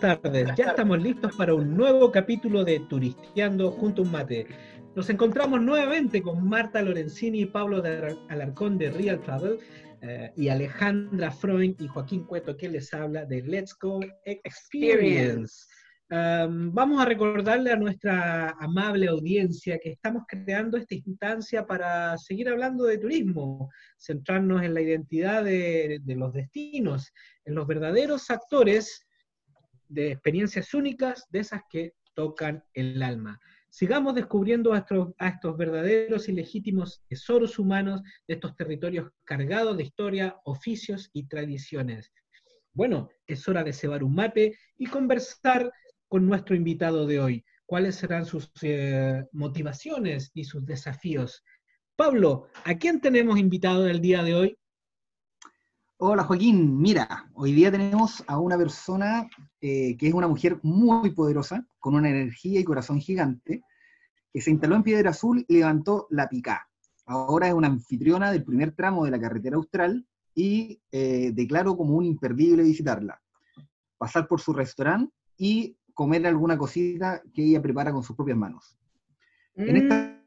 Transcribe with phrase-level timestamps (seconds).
[0.00, 4.46] Tardes, ya estamos listos para un nuevo capítulo de Turisteando junto a un mate.
[4.96, 9.58] Nos encontramos nuevamente con Marta Lorenzini y Pablo de Alarcón de Real Travel
[10.00, 15.66] eh, y Alejandra Freund y Joaquín Cueto que les habla de Let's Go Experience.
[16.10, 22.48] Um, vamos a recordarle a nuestra amable audiencia que estamos creando esta instancia para seguir
[22.48, 27.12] hablando de turismo, centrarnos en la identidad de, de los destinos,
[27.44, 29.06] en los verdaderos actores
[29.90, 33.40] de experiencias únicas, de esas que tocan el alma.
[33.68, 40.36] Sigamos descubriendo a estos, verdaderos y legítimos tesoros humanos de estos territorios cargados de historia,
[40.44, 42.12] oficios y tradiciones.
[42.72, 45.70] Bueno, es hora de cebar un mate y conversar
[46.08, 47.44] con nuestro invitado de hoy.
[47.66, 51.44] ¿Cuáles serán sus eh, motivaciones y sus desafíos?
[51.94, 54.58] Pablo, ¿a quién tenemos invitado el día de hoy?
[56.02, 59.28] Hola Joaquín, mira, hoy día tenemos a una persona
[59.60, 63.62] eh, que es una mujer muy poderosa, con una energía y corazón gigante,
[64.32, 66.66] que se instaló en Piedra Azul y levantó la picá.
[67.04, 71.96] Ahora es una anfitriona del primer tramo de la carretera austral y eh, declaro como
[71.96, 73.20] un imperdible visitarla.
[73.98, 78.74] Pasar por su restaurante y comer alguna cosita que ella prepara con sus propias manos.
[79.54, 80.18] En esta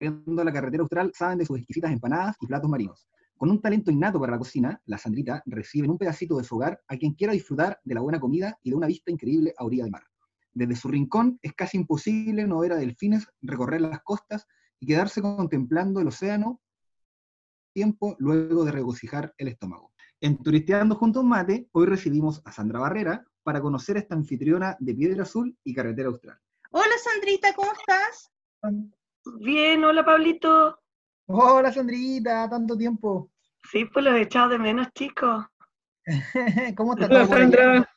[0.00, 0.34] mm.
[0.34, 3.06] la carretera austral saben de sus exquisitas empanadas y platos marinos.
[3.36, 6.56] Con un talento innato para la cocina, la Sandrita recibe en un pedacito de su
[6.56, 9.64] hogar a quien quiera disfrutar de la buena comida y de una vista increíble a
[9.64, 10.04] orilla del mar.
[10.54, 14.46] Desde su rincón es casi imposible no ver a delfines recorrer las costas
[14.80, 16.62] y quedarse contemplando el océano
[17.74, 19.92] tiempo luego de regocijar el estómago.
[20.22, 24.16] En Turisteando junto a un mate, hoy recibimos a Sandra Barrera, para conocer a esta
[24.16, 26.36] anfitriona de Piedra Azul y Carretera Austral.
[26.72, 28.32] Hola Sandrita, ¿cómo estás?
[29.38, 30.80] Bien, hola Pablito.
[31.26, 33.30] Hola Sandrita, tanto tiempo.
[33.70, 35.44] Sí, pues los he echado de menos, chicos.
[36.76, 37.10] ¿Cómo estás?
[37.10, 37.94] Hola Sandra.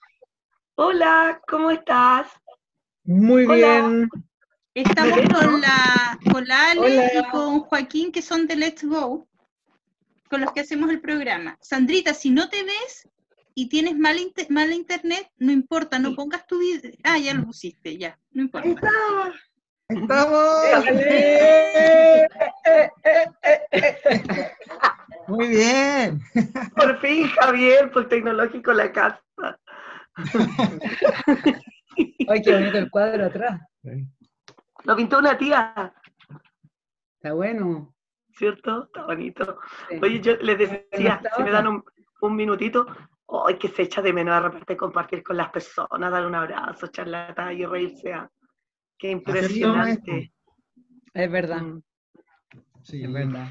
[0.76, 2.28] Hola, ¿cómo estás?
[3.04, 4.10] Muy bien.
[4.74, 9.28] Estamos con la, con la Ale y con Joaquín, que son de Let's Go,
[10.30, 11.58] con los que hacemos el programa.
[11.62, 13.08] Sandrita, si no te ves,
[13.54, 16.92] y tienes mala, internet, no importa, no pongas tu video.
[17.04, 18.90] Ah, ya lo pusiste, ya, no importa.
[19.90, 20.86] ¡Estamos!
[25.28, 26.22] Muy bien.
[26.76, 29.22] Por fin, Javier, por tecnológico la casa.
[32.28, 33.62] Ay, qué bonito el cuadro atrás.
[34.84, 35.94] Lo pintó una tía.
[37.16, 37.94] Está bueno.
[38.34, 38.86] ¿Cierto?
[38.86, 39.60] Está bonito.
[40.02, 41.84] Oye, yo les decía, si me dan un,
[42.22, 42.88] un minutito,
[43.46, 46.88] ¡Ay, que se echa de menos de repente compartir con las personas, dar un abrazo,
[46.88, 48.14] charlar y reírse!
[48.14, 48.30] Ah,
[49.00, 50.34] ¡Qué impresionante!
[51.14, 51.62] Es verdad.
[51.62, 51.82] Mm.
[52.84, 53.50] Sí, es verdad.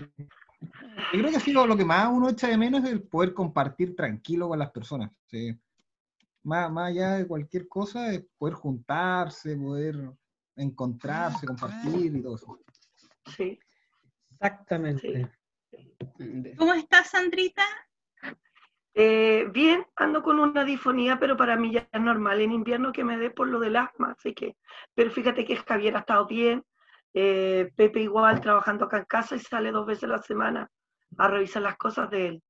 [1.13, 3.97] Yo creo que sí, lo que más uno echa de menos es el poder compartir
[3.97, 5.11] tranquilo con las personas.
[5.27, 5.59] Sí.
[6.43, 9.97] Más, más allá de cualquier cosa, es poder juntarse, poder
[10.57, 12.61] encontrarse, compartir y todo eso.
[13.37, 13.59] Sí.
[14.33, 15.31] Exactamente.
[16.57, 17.65] ¿Cómo estás, Sandrita?
[19.01, 23.05] Eh, bien, ando con una difonía, pero para mí ya es normal en invierno que
[23.05, 24.57] me dé por lo del asma, así que,
[24.93, 26.65] pero fíjate que Javier ha estado bien,
[27.15, 30.69] eh, Pepe igual trabajando acá en casa y sale dos veces a la semana
[31.17, 32.43] a revisar las cosas de,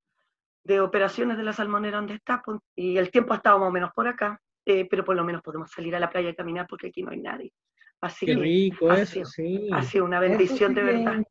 [0.65, 3.73] de operaciones de la salmonera donde está, pues, y el tiempo ha estado más o
[3.73, 6.67] menos por acá, eh, pero por lo menos podemos salir a la playa y caminar
[6.67, 7.53] porque aquí no hay nadie.
[8.01, 9.69] Así Qué rico eso, sí.
[9.71, 11.23] Ha sido una bendición de verdad.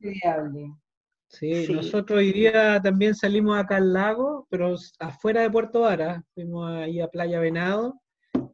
[1.30, 6.72] Sí, nosotros hoy día también salimos acá al lago, pero afuera de Puerto Vara, fuimos
[6.72, 8.00] ahí a Playa Venado,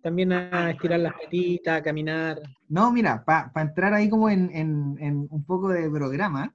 [0.02, 2.42] también a estirar las patitas, a caminar.
[2.68, 6.54] No, mira, para entrar ahí como en, un poco de programa,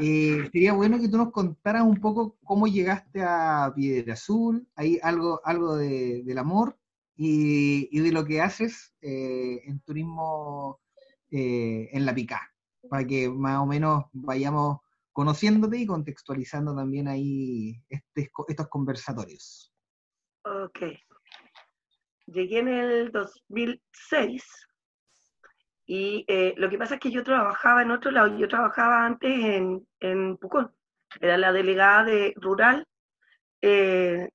[0.00, 4.98] eh, sería bueno que tú nos contaras un poco cómo llegaste a Piedra Azul, ahí
[5.02, 6.76] algo, algo del amor
[7.16, 10.80] y, de lo que haces eh, en turismo
[11.30, 12.40] eh, en la pica,
[12.90, 14.80] para que más o menos vayamos
[15.12, 19.72] conociéndote y contextualizando también ahí este, estos conversatorios.
[20.44, 20.80] Ok.
[22.26, 24.68] Llegué en el 2006
[25.86, 29.30] y eh, lo que pasa es que yo trabajaba en otro lado, yo trabajaba antes
[29.30, 30.74] en, en Pucón,
[31.20, 32.86] era la delegada de rural
[33.60, 34.30] eh,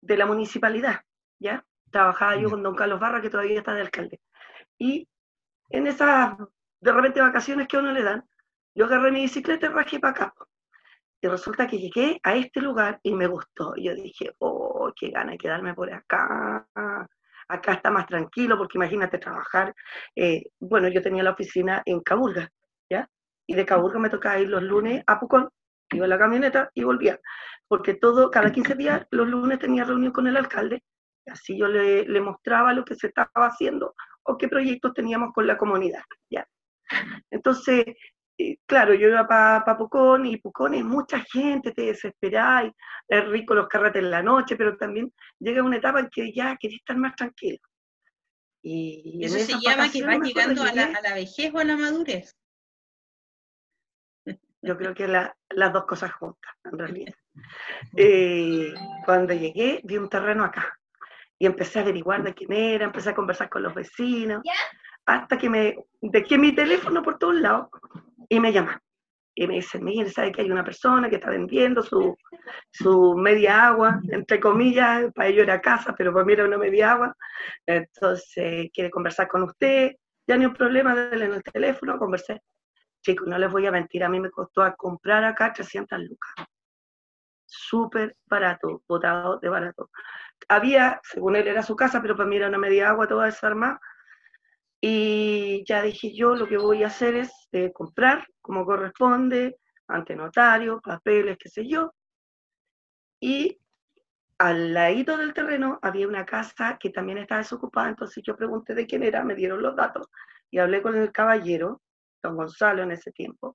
[0.00, 1.00] de la municipalidad,
[1.38, 1.64] ¿ya?
[1.90, 4.20] Trabajaba yo con don Carlos Barra, que todavía está de alcalde.
[4.78, 5.08] Y
[5.68, 6.36] en esas,
[6.80, 8.24] de repente, vacaciones que a uno le dan,
[8.74, 10.34] yo agarré mi bicicleta y rajé para acá.
[11.20, 13.74] Y resulta que llegué a este lugar y me gustó.
[13.76, 16.66] Y yo dije, oh, qué gana de quedarme por acá.
[17.48, 19.74] Acá está más tranquilo, porque imagínate trabajar.
[20.16, 22.48] Eh, bueno, yo tenía la oficina en Caburga,
[22.90, 23.08] ¿ya?
[23.46, 25.48] Y de Caburga me tocaba ir los lunes a Pucón,
[25.92, 27.20] iba a la camioneta y volvía.
[27.68, 30.82] Porque todo, cada 15 días, los lunes tenía reunión con el alcalde
[31.26, 35.46] Así yo le, le mostraba lo que se estaba haciendo o qué proyectos teníamos con
[35.46, 36.02] la comunidad.
[36.30, 36.46] ¿ya?
[37.30, 37.84] Entonces,
[38.38, 42.72] eh, claro, yo iba para pa Pucón y Pucón es mucha gente, te desesperáis,
[43.08, 46.56] es rico los carretes en la noche, pero también llega una etapa en que ya
[46.56, 47.58] querés estar más tranquilo.
[48.64, 51.76] Y Eso se llama que vas llegando a la, a la vejez o a la
[51.76, 52.36] madurez.
[54.64, 57.14] Yo creo que la- las dos cosas juntas, en realidad.
[57.96, 58.72] Eh,
[59.06, 60.78] cuando llegué, vi un terreno acá
[61.38, 64.42] y empecé a averiguar de quién era, empecé a conversar con los vecinos,
[65.06, 67.68] hasta que me dejé mi teléfono por todos lados
[68.32, 68.80] y me llaman.
[69.34, 72.16] Y me dicen, mire, ¿sabe que hay una persona que está vendiendo su,
[72.70, 76.92] su media agua, entre comillas, para ellos era casa, pero para mí era una media
[76.92, 77.16] agua?
[77.66, 79.92] Entonces, quiere conversar con usted,
[80.26, 82.40] ya ni un problema, denle en el teléfono, conversé.
[83.02, 86.32] Chicos, no les voy a mentir, a mí me costó comprar acá 300 lucas.
[87.44, 89.90] Súper barato, botado de barato.
[90.48, 93.78] Había, según él era su casa, pero para mí era una media agua toda desarmada.
[94.84, 99.56] Y ya dije yo, lo que voy a hacer es eh, comprar como corresponde,
[99.86, 101.94] ante notario, papeles, qué sé yo.
[103.20, 103.60] Y
[104.38, 108.86] al ladito del terreno había una casa que también estaba desocupada, entonces yo pregunté de
[108.86, 110.08] quién era, me dieron los datos
[110.50, 111.80] y hablé con el caballero,
[112.20, 113.54] don Gonzalo en ese tiempo,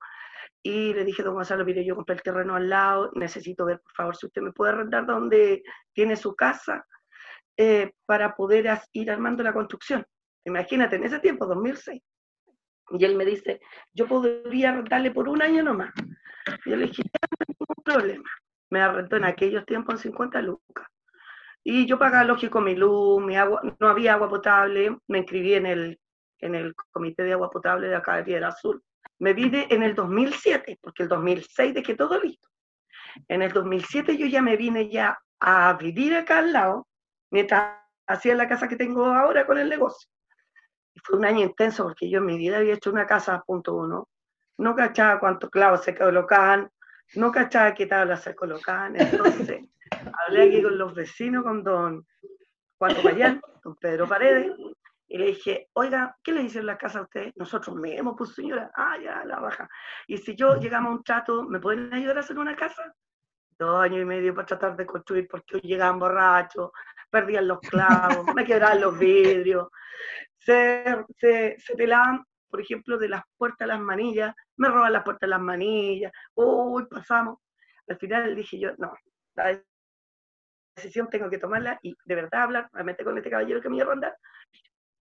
[0.63, 3.91] y le dije, don Gonzalo, mire, yo compré el terreno al lado, necesito ver, por
[3.91, 6.85] favor, si usted me puede arrendar donde tiene su casa
[7.57, 10.05] eh, para poder ir armando la construcción.
[10.47, 12.01] Imagínate, en ese tiempo, 2006.
[12.91, 13.59] Y él me dice,
[13.93, 15.91] yo podría arrendarle por un año nomás.
[16.65, 18.29] Y yo le dije, no hay ningún problema.
[18.69, 20.87] Me arrendó en aquellos tiempos en 50 lucas.
[21.65, 25.65] Y yo pagaba, lógico, mi luz, mi agua, no había agua potable, me inscribí en
[25.65, 25.99] el,
[26.39, 28.81] en el comité de agua potable de acá de Piedra Azul.
[29.19, 32.47] Me vine en el 2007, porque el 2006 dejé todo listo.
[33.27, 36.87] En el 2007 yo ya me vine ya a vivir acá al lado,
[37.31, 40.07] mientras hacía la casa que tengo ahora con el negocio.
[40.97, 43.75] Y fue un año intenso porque yo en mi vida había hecho una casa punto
[43.75, 44.09] uno.
[44.57, 46.71] No cachaba cuántos clavos se colocaban,
[47.13, 48.99] no cachaba qué tablas se colocaban.
[48.99, 49.69] Entonces,
[50.27, 52.07] hablé aquí con los vecinos, con don
[52.79, 54.51] Juan Payán, don Pedro Paredes,
[55.07, 57.33] y le dije, oiga, ¿qué le dicen las casas a ustedes?
[57.35, 59.69] Nosotros mismos, pues señora, ah, ya, la baja.
[60.07, 62.91] Y si yo llegamos a un trato, ¿me pueden ayudar a hacer una casa?
[63.59, 66.71] Dos años y medio para tratar de construir porque llegaban borrachos,
[67.11, 69.67] perdían los clavos, me quebraban los vidrios,
[70.47, 75.03] se, se, se pelaban, por ejemplo, de las puertas a las manillas, me roban las
[75.03, 77.39] puertas a las manillas, uy, pasamos.
[77.87, 78.93] Al final dije yo, no,
[79.35, 79.61] la
[80.75, 83.85] decisión tengo que tomarla y de verdad hablar realmente con este caballero que me iba
[83.85, 84.17] a rondar,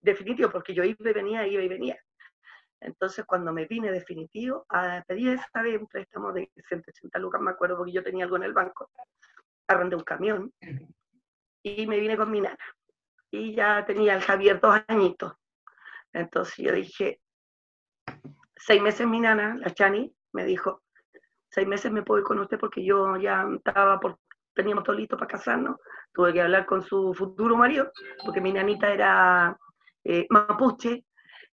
[0.03, 1.99] definitivo, porque yo iba y venía, iba y venía.
[2.83, 7.51] Entonces, cuando me vine definitivo, a pedir esta vez un préstamo de 180 lucas, me
[7.51, 8.91] acuerdo porque yo tenía algo en el banco,
[9.69, 10.53] arrendé un camión
[11.63, 12.59] y me vine con mi nana.
[13.31, 15.35] Y ya tenía el Javier dos añitos.
[16.13, 17.21] Entonces yo dije,
[18.57, 20.83] seis meses mi nana, la Chani, me dijo,
[21.51, 24.19] seis meses me puedo ir con usted porque yo ya estaba por,
[24.55, 25.77] teníamos todo listo para casarnos.
[26.13, 27.93] Tuve que hablar con su futuro marido,
[28.25, 29.57] porque mi nanita era
[30.05, 31.05] eh, mapuche,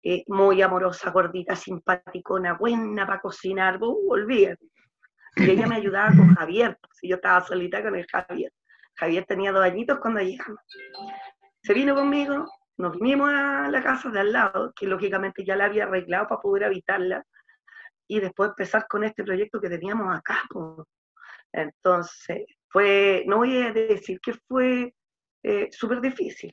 [0.02, 4.66] eh, muy amorosa, gordita, simpaticona, buena para cocinar, uh, olvídate.
[5.36, 8.52] Y ella me ayudaba con Javier, si yo estaba solita con el Javier.
[8.96, 10.60] Javier tenía dos añitos cuando llegamos.
[11.64, 15.64] Se vino conmigo, nos vinimos a la casa de al lado, que lógicamente ya la
[15.64, 17.24] había arreglado para poder habitarla,
[18.06, 20.42] y después empezar con este proyecto que teníamos acá.
[20.50, 20.86] po.
[21.50, 24.94] Entonces, fue, no voy a decir que fue
[25.42, 26.52] eh, súper difícil.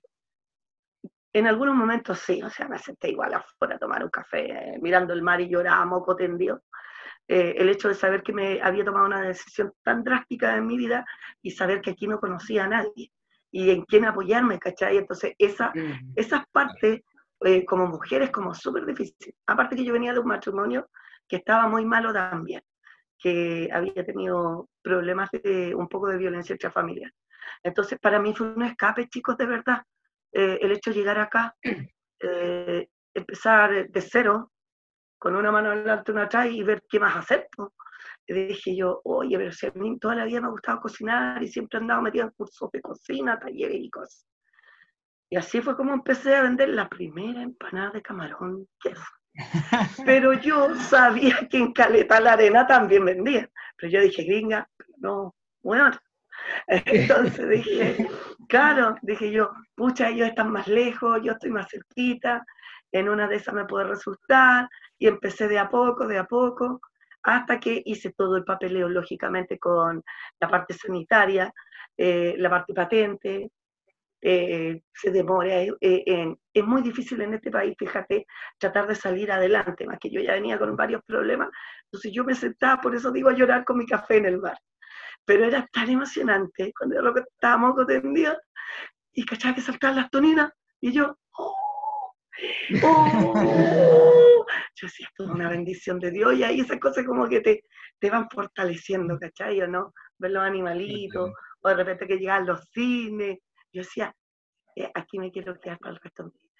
[1.34, 4.80] En algunos momentos sí, o sea, me senté igual afuera a tomar un café, eh,
[4.82, 6.63] mirando el mar y lloraba moco tendido.
[7.27, 10.77] Eh, el hecho de saber que me había tomado una decisión tan drástica en mi
[10.77, 11.06] vida
[11.41, 13.12] y saber que aquí no conocía a nadie
[13.51, 14.98] y en quién apoyarme, ¿cachai?
[14.98, 15.74] Entonces, esa,
[16.15, 17.01] esas partes,
[17.41, 19.36] eh, como mujeres, como súper difícil.
[19.46, 20.89] Aparte que yo venía de un matrimonio
[21.27, 22.62] que estaba muy malo también,
[23.17, 27.12] que había tenido problemas de un poco de violencia intrafamiliar.
[27.63, 29.84] Entonces, para mí fue un escape, chicos, de verdad.
[30.31, 31.55] Eh, el hecho de llegar acá,
[32.22, 34.51] eh, empezar de cero,
[35.17, 37.48] con una mano adelante y una atrás y ver qué más hacer.
[38.27, 41.41] Y dije yo, oye, pero si a mí toda la vida me ha gustado cocinar
[41.41, 44.25] y siempre he andado metida en cursos de cocina, talleres y cosas.
[45.29, 49.03] Y así fue como empecé a vender la primera empanada de camarón queso.
[50.05, 53.49] Pero yo sabía que en Caleta la Arena también vendían.
[53.77, 55.91] Pero yo dije, gringa, no, bueno.
[56.67, 58.09] Entonces dije,
[58.49, 62.43] claro, dije yo, pucha, ellos están más lejos, yo estoy más cerquita,
[62.91, 64.67] en una de esas me puede resultar.
[64.97, 66.81] Y empecé de a poco, de a poco,
[67.23, 70.03] hasta que hice todo el papeleo, lógicamente, con
[70.39, 71.53] la parte sanitaria,
[71.97, 73.51] eh, la parte patente,
[74.21, 75.61] eh, se demora.
[75.61, 78.25] eh, eh, es muy difícil en este país, fíjate,
[78.59, 81.49] tratar de salir adelante, más que yo ya venía con varios problemas.
[81.85, 84.57] Entonces yo me sentaba, por eso digo, a llorar con mi café en el bar.
[85.25, 88.37] Pero era tan emocionante cuando de repente estábamos tendidos
[89.13, 92.13] y cachaba que saltaban las toninas y yo, ¡oh!
[92.83, 94.37] ¡oh!
[94.75, 97.63] Yo decía, esto es una bendición de Dios y ahí esas cosas como que te,
[98.00, 99.62] te van fortaleciendo, ¿cachai?
[99.62, 99.93] ¿O no?
[100.17, 101.31] Ver los animalitos,
[101.62, 103.39] o de repente que llegan los cines.
[103.72, 104.15] Yo decía,
[104.75, 106.51] eh, aquí me quiero quedar para el resto de mi vida.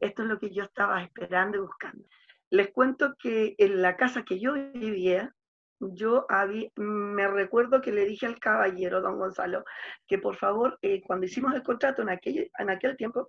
[0.00, 2.04] Esto es lo que yo estaba esperando y buscando.
[2.50, 5.34] Les cuento que en la casa que yo vivía,
[5.80, 9.64] yo había, me recuerdo que le dije al caballero, don Gonzalo,
[10.06, 13.28] que por favor, eh, cuando hicimos el contrato en aquel, en aquel tiempo,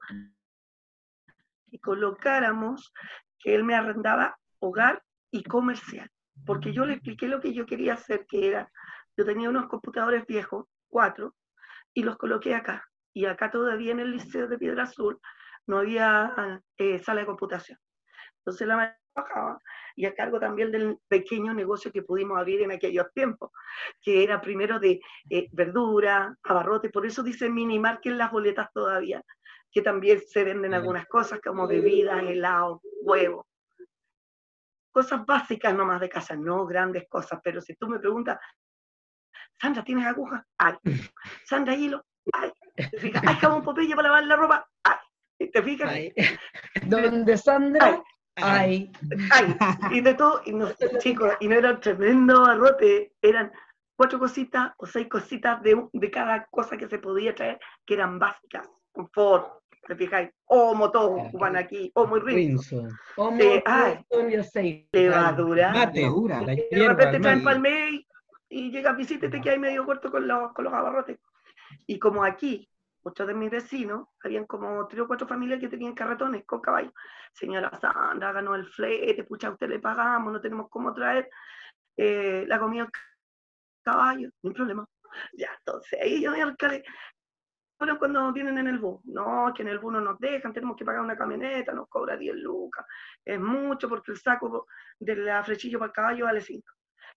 [1.69, 2.91] que colocáramos
[3.39, 6.09] que él me arrendaba hogar y comercial,
[6.45, 8.71] porque yo le expliqué lo que yo quería hacer, que era,
[9.17, 11.35] yo tenía unos computadores viejos, cuatro,
[11.93, 12.85] y los coloqué acá.
[13.13, 15.19] Y acá todavía en el Liceo de Piedra Azul
[15.67, 17.79] no había eh, sala de computación.
[18.39, 19.59] Entonces la maestra trabajaba
[19.95, 23.51] y a cargo también del pequeño negocio que pudimos abrir en aquellos tiempos,
[24.01, 29.21] que era primero de eh, verdura, abarrote, por eso dice mini market las boletas todavía,
[29.71, 33.45] que también se venden algunas cosas como bebidas, helado, huevos.
[34.91, 38.39] Cosas básicas nomás de casa, no grandes cosas, pero si tú me preguntas,
[39.61, 40.45] Sandra, ¿tienes aguja?
[40.57, 40.75] Ay.
[41.45, 42.03] Sandra, hilo?
[42.33, 42.51] Ay.
[42.75, 43.23] ¿Te fijas?
[43.27, 44.69] ¿Hay jabón Popeye para lavar la ropa?
[44.83, 45.49] Ay.
[45.51, 45.89] ¿Te fijas?
[45.91, 46.13] Ay.
[46.87, 48.01] Donde Sandra,
[48.35, 48.91] ay.
[49.31, 49.57] Ay.
[49.91, 53.51] Y de todo, y no, chicos, y no era un tremendo barrote, eran
[53.97, 58.17] cuatro cositas o seis cositas de, de cada cosa que se podía traer, que eran
[58.17, 58.65] básicas,
[58.99, 60.29] confort, ¿te fijáis?
[60.45, 62.81] Omo, todos ocupan aquí, omo y rinzo.
[62.81, 62.95] Rinzo.
[63.15, 64.05] Homo, Eh, ay.
[64.09, 64.87] Y.
[64.91, 65.71] Levadura.
[65.71, 66.41] Mate, Levadura.
[66.41, 68.05] la Y de repente traen palmé
[68.49, 71.17] y llega visita y te quedas medio corto con los, con los abarrotes.
[71.87, 72.69] Y como aquí,
[73.03, 76.93] muchos de mis vecinos, habían como tres o cuatro familias que tenían carretones con caballos.
[77.33, 81.29] Señora Sandra, ganó el flete, pucha, a usted le pagamos, no tenemos cómo traer
[81.95, 82.91] eh, la comida al
[83.83, 84.85] caballo, no hay problema.
[85.33, 86.83] Ya, entonces ahí yo me alcalde.
[87.97, 90.83] Cuando vienen en el bus, no, que en el bus no nos dejan, tenemos que
[90.83, 92.85] pagar una camioneta, nos cobra 10 lucas,
[93.23, 94.67] es mucho porque el saco
[94.99, 96.61] de la flechillo para el caballo vale 5.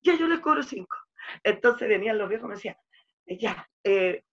[0.02, 0.96] Ya yo les cobro 5.
[1.42, 2.76] Entonces venían los viejos y me decían,
[3.26, 4.24] eh, ya, eh,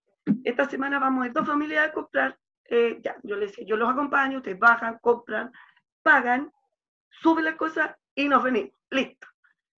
[0.44, 3.90] esta semana vamos a dos familias a comprar, eh, ya, yo les decía, yo los
[3.90, 5.52] acompaño, ustedes bajan, compran,
[6.04, 6.52] pagan,
[7.10, 9.28] suben las cosas y nos venimos, listo.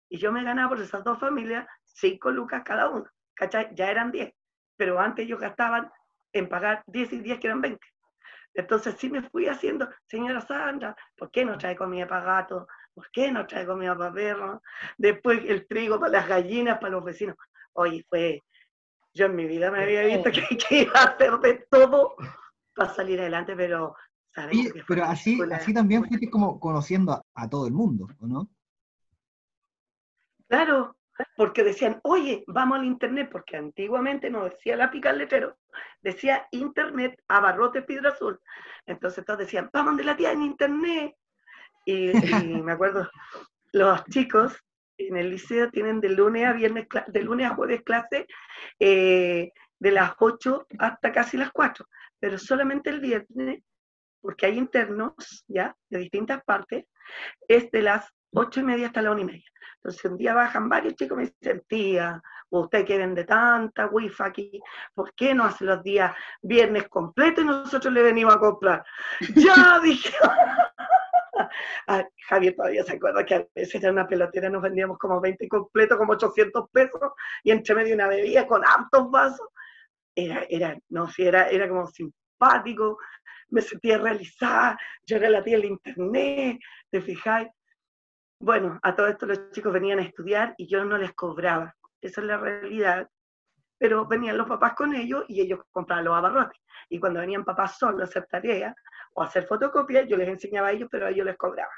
[0.09, 3.05] Y yo me ganaba por esas dos familias 5 lucas cada uno,
[3.35, 3.73] ¿cachai?
[3.73, 4.33] Ya eran 10,
[4.75, 5.89] pero antes ellos gastaban
[6.33, 7.85] en pagar 10 y 10 que eran 20.
[8.53, 12.67] Entonces sí me fui haciendo, señora Sandra, ¿por qué no trae comida para gatos?
[12.93, 14.61] ¿Por qué no trae comida para perros?
[14.97, 17.37] Después el trigo para las gallinas, para los vecinos.
[17.73, 18.43] Oye, fue,
[19.13, 22.15] yo en mi vida me había visto que, que iba a hacer de todo
[22.75, 23.95] para salir adelante, pero
[24.33, 24.71] ¿sabes?
[24.71, 28.49] Fue pero así, así también fuiste como conociendo a, a todo el mundo, ¿o no?
[30.47, 30.97] Claro,
[31.35, 35.57] porque decían, oye, vamos al internet, porque antiguamente no decía la pica al letrero,
[36.01, 38.39] decía internet, abarrote Piedra Azul.
[38.85, 41.15] Entonces todos decían, vamos de la tía en internet.
[41.85, 42.13] Y, y
[42.63, 43.09] me acuerdo,
[43.71, 44.57] los chicos
[44.97, 48.27] en el liceo tienen de lunes a viernes, de lunes a jueves clase
[48.79, 51.85] eh, de las 8 hasta casi las 4,
[52.19, 53.63] pero solamente el viernes,
[54.21, 55.75] porque hay internos, ¿ya?
[55.89, 56.85] De distintas partes,
[57.47, 59.51] es de las 8 y media hasta la 1 y media.
[59.75, 64.23] Entonces un día bajan varios chicos y me dicen, tía, usted que vende tanta wifi
[64.23, 64.61] aquí,
[64.93, 68.83] ¿por qué no hace los días viernes completos y nosotros le venimos a comprar?
[69.35, 70.15] ya dije.
[71.87, 75.47] Ah, Javier todavía se acuerda que a veces era una pelotera, nos vendíamos como 20
[75.47, 77.01] completos, como 800 pesos,
[77.43, 79.47] y entre medio una bebida con hartos vasos.
[80.13, 82.99] Era, era, no, sí, era, era como simpático,
[83.49, 86.59] me sentía realizada, yo era la tía del internet,
[86.89, 87.47] ¿te fijáis?
[88.41, 92.21] Bueno, a todo esto los chicos venían a estudiar y yo no les cobraba, esa
[92.21, 93.07] es la realidad.
[93.77, 96.59] Pero venían los papás con ellos y ellos compraban los abarrotes.
[96.89, 98.75] Y cuando venían papás solos a hacer tareas
[99.13, 101.71] o hacer fotocopias, yo les enseñaba a ellos, pero a ellos les cobraba.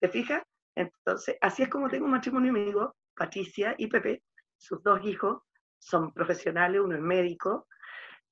[0.00, 0.42] ¿Te fijas?
[0.74, 4.24] Entonces, así es como tengo un matrimonio amigo, Patricia y Pepe,
[4.56, 5.42] sus dos hijos
[5.78, 7.68] son profesionales, uno es médico,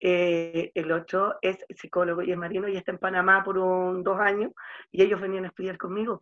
[0.00, 4.18] eh, el otro es psicólogo y es marino y está en Panamá por un, dos
[4.18, 4.50] años
[4.90, 6.20] y ellos venían a estudiar conmigo.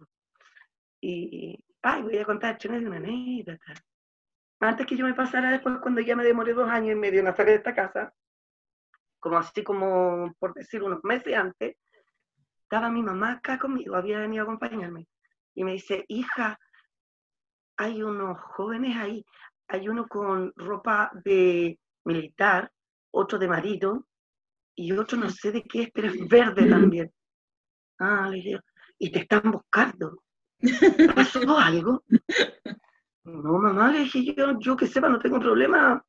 [1.00, 3.75] Y, ay, voy a contar de una anécdota.
[4.61, 7.28] Antes que yo me pasara después, cuando ya me demoré dos años y medio en
[7.28, 8.12] hacer esta casa,
[9.19, 11.76] como así como, por decir, unos meses antes,
[12.62, 15.07] estaba mi mamá acá conmigo, había venido a acompañarme.
[15.54, 16.59] Y me dice, hija,
[17.76, 19.25] hay unos jóvenes ahí,
[19.69, 22.71] hay uno con ropa de militar,
[23.11, 24.07] otro de marino,
[24.75, 27.12] y otro no sé de qué es, pero es verde también.
[28.02, 28.61] Ah, le digo,
[28.99, 30.23] y te están buscando.
[31.14, 32.05] ¿Pasó algo?
[33.25, 36.05] No, mamá, le dije yo, yo que sepa, no tengo problema.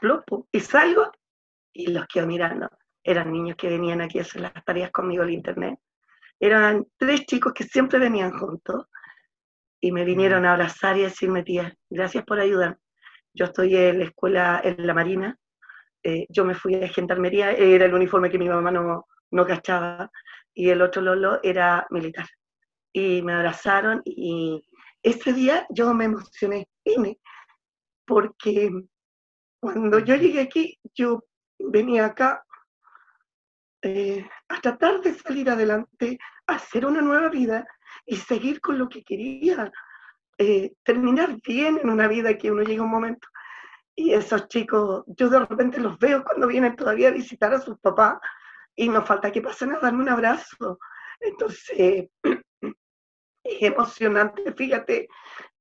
[0.00, 0.48] Plopo.
[0.52, 1.10] Y salgo
[1.72, 2.68] y los quedo mirando.
[3.02, 5.78] Eran niños que venían aquí a hacer las tareas conmigo al internet.
[6.40, 8.86] Eran tres chicos que siempre venían juntos
[9.80, 12.78] y me vinieron a abrazar y decirme, tía, gracias por ayudar.
[13.34, 15.38] Yo estoy en la escuela, en la Marina.
[16.02, 20.10] eh, yo me fui a gendarmería, era el uniforme que mi mamá no, no cachaba,
[20.54, 22.26] y el otro Lolo era militar.
[22.96, 24.62] Y me abrazaron y
[25.02, 26.68] ese día yo me emocioné,
[28.06, 28.70] porque
[29.60, 31.24] cuando yo llegué aquí, yo
[31.58, 32.44] venía acá
[33.82, 37.66] eh, a tratar de salir adelante, hacer una nueva vida
[38.06, 39.72] y seguir con lo que quería,
[40.38, 43.28] eh, terminar bien en una vida que uno llega un momento.
[43.96, 47.78] Y esos chicos, yo de repente los veo cuando vienen todavía a visitar a sus
[47.78, 48.18] papás
[48.76, 50.78] y nos falta que pasen a darme un abrazo.
[51.20, 52.08] Entonces,
[53.44, 55.08] es emocionante, fíjate.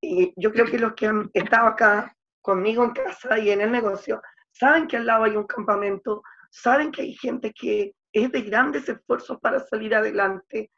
[0.02, 3.72] Y yo creo que los que han estado acá conmigo en casa y en el
[3.72, 4.22] negocio
[4.52, 8.88] saben que al lado hay un campamento, saben que hay gente que es de grandes
[8.88, 10.72] esfuerzos para salir adelante,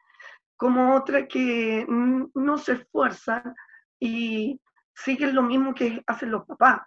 [0.56, 3.54] como otra que no se esfuerzan
[4.00, 4.60] y
[4.94, 6.80] siguen lo mismo que hacen los papás.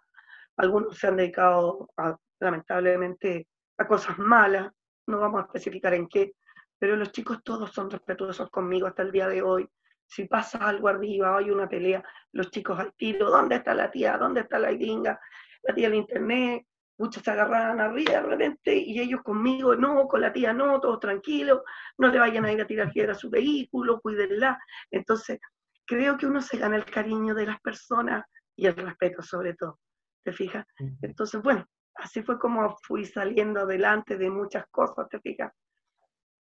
[0.57, 3.47] Algunos se han dedicado, a, lamentablemente,
[3.77, 4.71] a cosas malas,
[5.07, 6.33] no vamos a especificar en qué,
[6.79, 9.69] pero los chicos todos son respetuosos conmigo hasta el día de hoy.
[10.09, 14.17] Si pasa algo arriba, hay una pelea, los chicos al tiro, ¿dónde está la tía?
[14.17, 15.19] ¿Dónde está la gringa?
[15.63, 16.65] La tía del internet,
[16.97, 20.99] muchos se agarraban arriba de repente y ellos conmigo, no, con la tía no, todos
[20.99, 21.61] tranquilos,
[21.97, 24.59] no le vayan a ir a tirar piedra a su vehículo, cuídenla.
[24.91, 25.39] Entonces,
[25.85, 29.79] creo que uno se gana el cariño de las personas y el respeto sobre todo,
[30.23, 30.65] ¿te fijas?
[31.01, 35.53] Entonces, bueno, así fue como fui saliendo adelante de muchas cosas, ¿te fijas?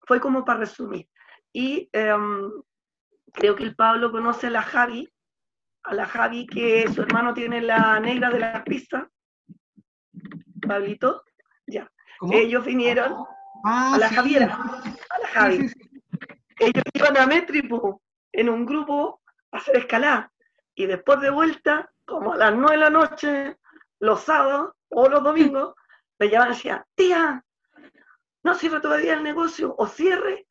[0.07, 1.07] Fue como para resumir.
[1.53, 2.51] Y em,
[3.33, 5.11] creo que el Pablo conoce a la Javi,
[5.83, 9.09] a la Javi que su hermano tiene la negra de la pista.
[10.67, 11.23] Pablito,
[11.65, 11.89] ya.
[12.19, 12.33] ¿Cómo?
[12.33, 13.15] Ellos vinieron
[13.63, 14.15] Ah, a la sí.
[14.15, 15.57] Javiera, a la Javi.
[15.57, 16.03] Sí, sí, sí.
[16.59, 20.31] Ellos iban a Métripo en un grupo a hacer escalada.
[20.75, 23.57] Y después de vuelta, como a las nueve de la noche,
[23.99, 25.73] los sábados o los domingos,
[26.19, 27.43] me llamaban y decían, tía,
[28.43, 30.46] no sirve todavía el negocio, o cierre,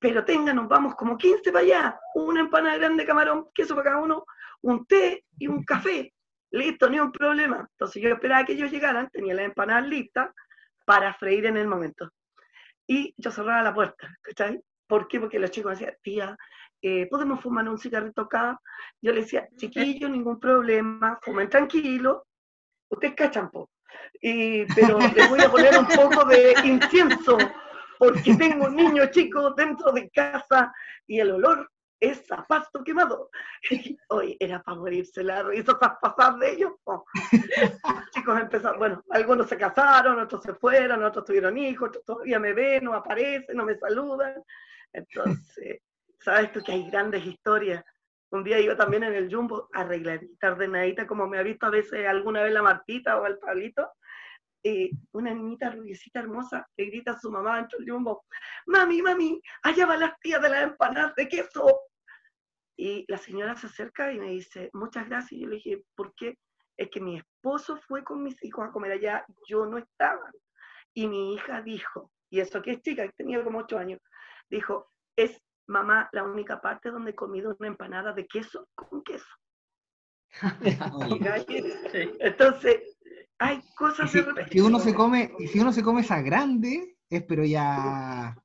[0.00, 3.90] pero tenga, nos vamos como 15 para allá, una empanada grande de camarón, queso para
[3.90, 4.24] cada uno,
[4.62, 6.12] un té y un café.
[6.52, 7.68] Listo, ni un problema.
[7.70, 10.30] Entonces yo esperaba que ellos llegaran, tenía las empanadas listas
[10.84, 12.10] para freír en el momento.
[12.86, 14.60] Y yo cerraba la puerta, ¿cachai?
[14.88, 15.20] ¿Por qué?
[15.20, 16.36] Porque los chicos decían, tía,
[16.82, 18.58] eh, ¿podemos fumar un cigarrito acá?
[19.00, 22.26] Yo le decía, chiquillos, ningún problema, fumen tranquilo,
[22.88, 23.70] ustedes cachan, po.
[24.20, 27.38] Y, pero les voy a poner un poco de incienso,
[28.00, 30.72] porque tengo un niño chico dentro de casa
[31.06, 33.28] y el olor es a pasto quemado.
[34.08, 36.72] Hoy era para morirse la risa, esas pasadas de ellos.
[36.86, 42.40] Los chicos empezaron, bueno, algunos se casaron, otros se fueron, otros tuvieron hijos, otros todavía
[42.40, 44.42] me ven, no aparecen, no me saludan.
[44.94, 45.82] Entonces,
[46.20, 47.84] sabes tú que hay grandes historias.
[48.30, 52.06] Un día iba también en el Jumbo arregladita, ordenadita, como me ha visto a veces
[52.06, 53.92] alguna vez la Martita o el Pablito.
[54.62, 58.24] Y una niñita rubiecita hermosa le grita a su mamá dentro del Jumbo,
[58.66, 61.80] mami, mami, allá van las tías de las empanadas de queso.
[62.76, 65.32] Y la señora se acerca y me dice, muchas gracias.
[65.32, 66.38] Y yo le dije, ¿por qué?
[66.76, 70.30] Es que mi esposo fue con mis hijos a comer allá, yo no estaba.
[70.94, 74.00] Y mi hija dijo, y eso que es chica, que tenía como ocho años,
[74.48, 79.26] dijo, es mamá la única parte donde he comido una empanada de queso con queso.
[82.20, 82.96] Entonces,
[83.40, 84.52] hay cosas si, de repente.
[84.52, 88.36] si uno se come, y si uno se come esa grande, es pero ya.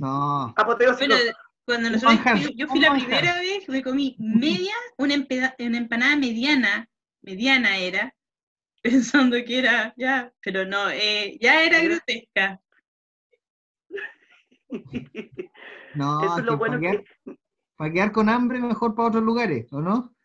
[0.00, 0.54] No.
[0.56, 1.14] Apoteósico.
[1.14, 1.32] Bueno,
[1.64, 5.78] cuando nosotros, manjar, yo, yo fui la primera vez, me comí media, una, empeda- una
[5.78, 6.88] empanada mediana,
[7.22, 8.14] mediana era,
[8.82, 12.60] pensando que era, ya, pero no, eh, ya era grotesca.
[15.94, 17.04] No, Eso es lo bueno para, que.
[17.24, 17.38] quedar,
[17.76, 20.15] para quedar con hambre, mejor para otros lugares, ¿o no?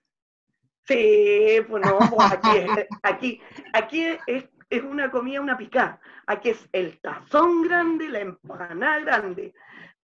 [0.91, 2.49] Sí, pues no, pues aquí,
[3.03, 3.41] aquí,
[3.73, 5.99] aquí es, es una comida, una picada.
[6.27, 9.53] Aquí es el tazón grande, la empanada grande.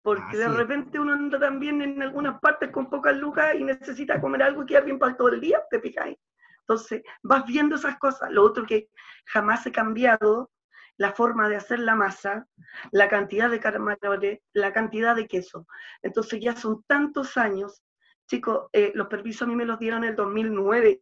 [0.03, 4.42] Porque de repente uno anda también en algunas partes con pocas lucas y necesita comer
[4.42, 6.18] algo y quedar bien para todo el día, te fijáis.
[6.61, 8.31] Entonces, vas viendo esas cosas.
[8.31, 8.90] Lo otro que
[9.25, 10.51] jamás he cambiado,
[10.99, 12.47] la forma de hacer la masa,
[12.92, 15.66] la cantidad de camarones, la cantidad de queso.
[16.03, 17.83] Entonces ya son tantos años
[18.26, 21.00] Chicos, eh, los permisos a mí me los dieron en el 2009.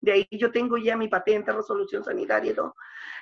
[0.00, 2.74] De ahí yo tengo ya mi patente, resolución sanitaria y todo.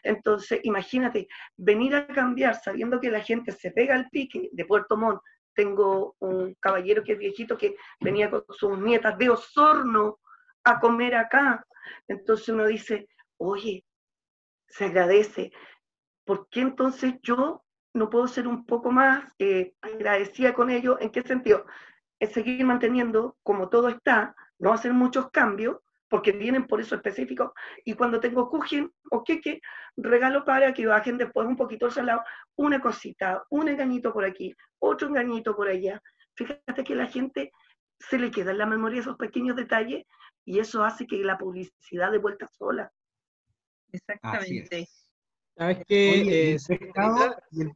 [0.02, 4.96] Entonces, imagínate, venir a cambiar sabiendo que la gente se pega al pique de Puerto
[4.96, 5.20] Montt.
[5.54, 10.18] Tengo un caballero que es viejito que venía con sus nietas de Osorno
[10.64, 11.64] a comer acá.
[12.08, 13.84] Entonces uno dice, oye,
[14.68, 15.52] se agradece.
[16.24, 20.98] ¿Por qué entonces yo no puedo ser un poco más eh, agradecida con ellos?
[21.00, 21.64] ¿En qué sentido?
[22.20, 27.52] Es seguir manteniendo como todo está, no hacer muchos cambios, porque vienen por eso específico,
[27.84, 29.60] y cuando tengo cujen o queque,
[29.96, 32.22] regalo para que bajen después un poquito el salado,
[32.56, 36.00] una cosita, un engañito por aquí, otro engañito por allá.
[36.36, 37.50] Fíjate que la gente
[37.98, 40.06] se le queda en la memoria esos pequeños detalles
[40.44, 42.92] y eso hace que la publicidad de vuelta sola.
[43.90, 44.88] Exactamente.
[45.56, 46.16] ¿Sabes Oye, qué?
[46.24, 47.72] y, Eh, el se- pescado, y, el,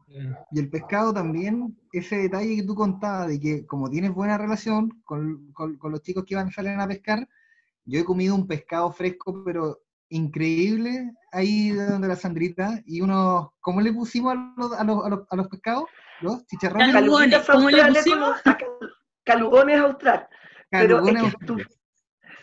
[0.53, 5.01] y el pescado también, ese detalle que tú contabas de que como tienes buena relación
[5.05, 7.27] con, con- con los chicos que van a salir a pescar,
[7.87, 13.49] yo he comido un pescado fresco, pero increíble, ahí de donde la Sandrita, y unos,
[13.61, 15.85] ¿cómo le pusimos a los, a los, a los, a los pescados?
[16.21, 16.93] ¿Los chicharrones?
[16.93, 18.19] Calugones, ¿cómo le pusimos?
[18.19, 18.91] con los- cal-
[19.25, 20.29] Calugones austral.
[20.71, 21.59] Pero es Calugones que tu-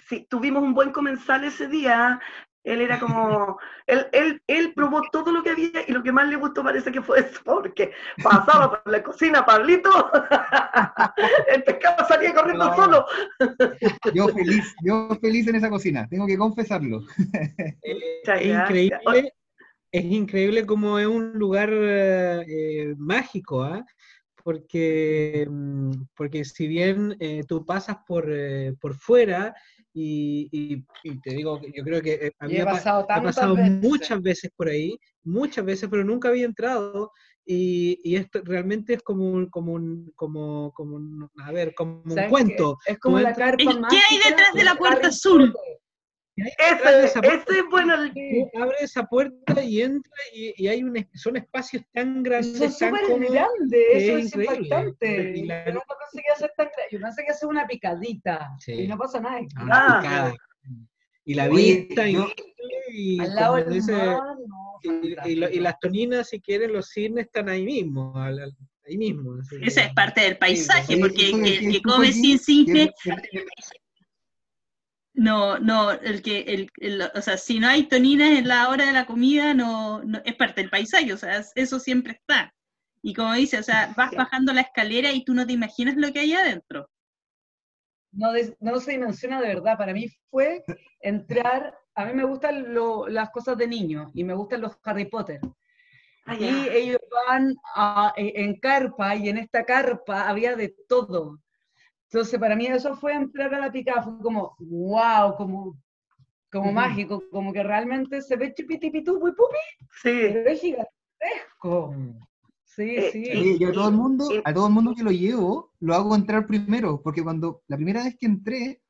[0.10, 2.19] sí, tuvimos un buen comensal ese día.
[2.67, 6.27] Él era como, él, él, él probó todo lo que había y lo que más
[6.27, 9.89] le gustó parece que fue eso, porque pasaba por la cocina, Pablito,
[11.47, 12.75] el pescado salía corriendo No.
[12.75, 13.06] solo.
[14.13, 17.03] Yo feliz, yo feliz en esa cocina, tengo que confesarlo.
[17.84, 19.34] Eh, es increíble,
[19.89, 23.86] es increíble como es un lugar eh, mágico, ¿ah?
[24.47, 29.53] Porque, mm, porque si bien eh, tú pasas por, eh, por fuera,
[29.93, 33.05] y, y- y te digo, que yo creo que eh, a mí he ha pasado
[33.10, 33.71] ha pasado veces.
[33.83, 37.12] muchas veces por ahí, muchas veces, pero nunca había entrado.
[37.45, 42.01] Y, y esto realmente es como un, como un, como, como un, a ver, como
[42.05, 42.77] un ¿Sabes cuento.
[42.86, 42.93] qué?
[42.93, 43.57] Es como la carpa
[43.89, 45.53] ¿Qué hay detrás de la puerta azul?
[46.38, 47.93] Ese, esa puerta- ese es bueno.
[47.95, 52.95] abres esa puerta y entra y, y hay un, son espacios tan grandes, Son tan
[53.00, 55.34] súper grandes, eso es impactante.
[55.36, 56.84] Y la- Yo nunca pensé que iba a ser tan grande.
[56.91, 58.50] Yo pensé que ser una picadita.
[58.60, 58.73] Sí.
[58.73, 59.39] Y no pasa nada.
[59.58, 60.00] Ah, Ah.
[60.02, 60.36] picada.
[61.26, 62.30] Y la Oye, vista, y, yo-
[62.89, 66.71] y Al lado del dice- mar, no, y- y, lo- y las toninas, si quieren,
[66.71, 69.34] los cisnes están ahí mismo, al- al- ahí mismo.
[69.41, 72.93] así Esa es parte del paisaje, Oye, porque eso el que que, come sin cisne,
[75.17, 78.86] no, no, el que, el, el- o sea, si no hay toninas en la hora
[78.86, 82.53] de la comida, no, no- es parte del paisaje, o sea, eso siempre está.
[83.03, 86.12] Y como dice, o sea, vas bajando la escalera y tú no te imaginas lo
[86.13, 86.89] que hay adentro.
[88.12, 89.77] no, des- no se dimensiona de verdad.
[89.77, 90.63] Para mí fue
[91.01, 95.06] entrar, a mí me gustan lo- las cosas de niños y me gustan los Harry
[95.06, 95.39] Potter.
[96.25, 101.39] Ah, Y ellos van a- en carpa y en esta carpa había de todo.
[102.09, 105.77] Entonces para mí eso fue entrar a la picada, fue como, wow, como,
[106.51, 109.57] como mágico, como que realmente se ve chipitipitu, pupi, pupi,
[110.01, 110.09] Sí.
[110.33, 111.95] pero es gigantesco.
[112.63, 113.23] Sí, Eh, sí.
[113.31, 115.95] Oye, yo a todo el mundo, y- a todo el mundo que lo llevo, lo
[115.95, 118.81] hago entrar primero, porque cuando la primera vez que entré,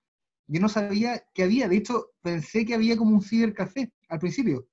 [0.47, 4.67] yo no sabía que había, de hecho, pensé que había como un cibercafé al principio.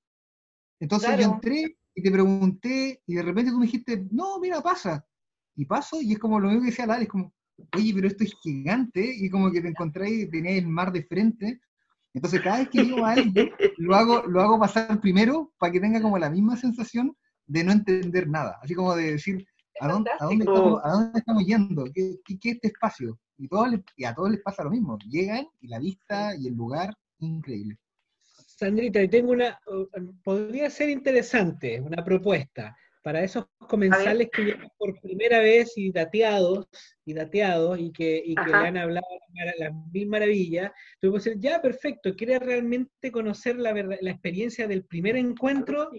[0.81, 5.07] Entonces yo entré y te pregunté, y de repente tú me dijiste, no, mira, pasa.
[5.57, 7.34] Y paso, y es como lo mismo que decía Lali, es como,
[7.77, 11.05] oye, pero esto es gigante, y como que te encontré y tenías el mar de
[11.05, 11.61] frente.
[12.13, 15.81] Entonces cada vez que llego a alguien, lo hago, lo hago pasar primero para que
[15.81, 18.59] tenga como la misma sensación de no entender nada.
[18.63, 19.45] Así como de decir,
[19.81, 20.55] ¿a dónde, a dónde, fantástico.
[20.55, 21.85] estamos, a dónde estamos yendo?
[21.93, 23.19] ¿Qué, qué, qué es este espacio?
[23.37, 24.97] Y, todos les- y a todos les pasa lo mismo.
[25.09, 27.79] Llegan y la vista y el lugar, increíble.
[28.57, 29.59] Sandrita, y tengo una,
[30.23, 36.67] podría ser interesante, una propuesta para esos comensales que llegan por primera vez y dateados,
[37.05, 39.07] y dateados, y que, y que le han hablado
[39.59, 44.67] las mil maravillas, tú puedes decir, ya, perfecto, quieres realmente conocer la, verdad- la experiencia
[44.67, 45.91] del primer encuentro,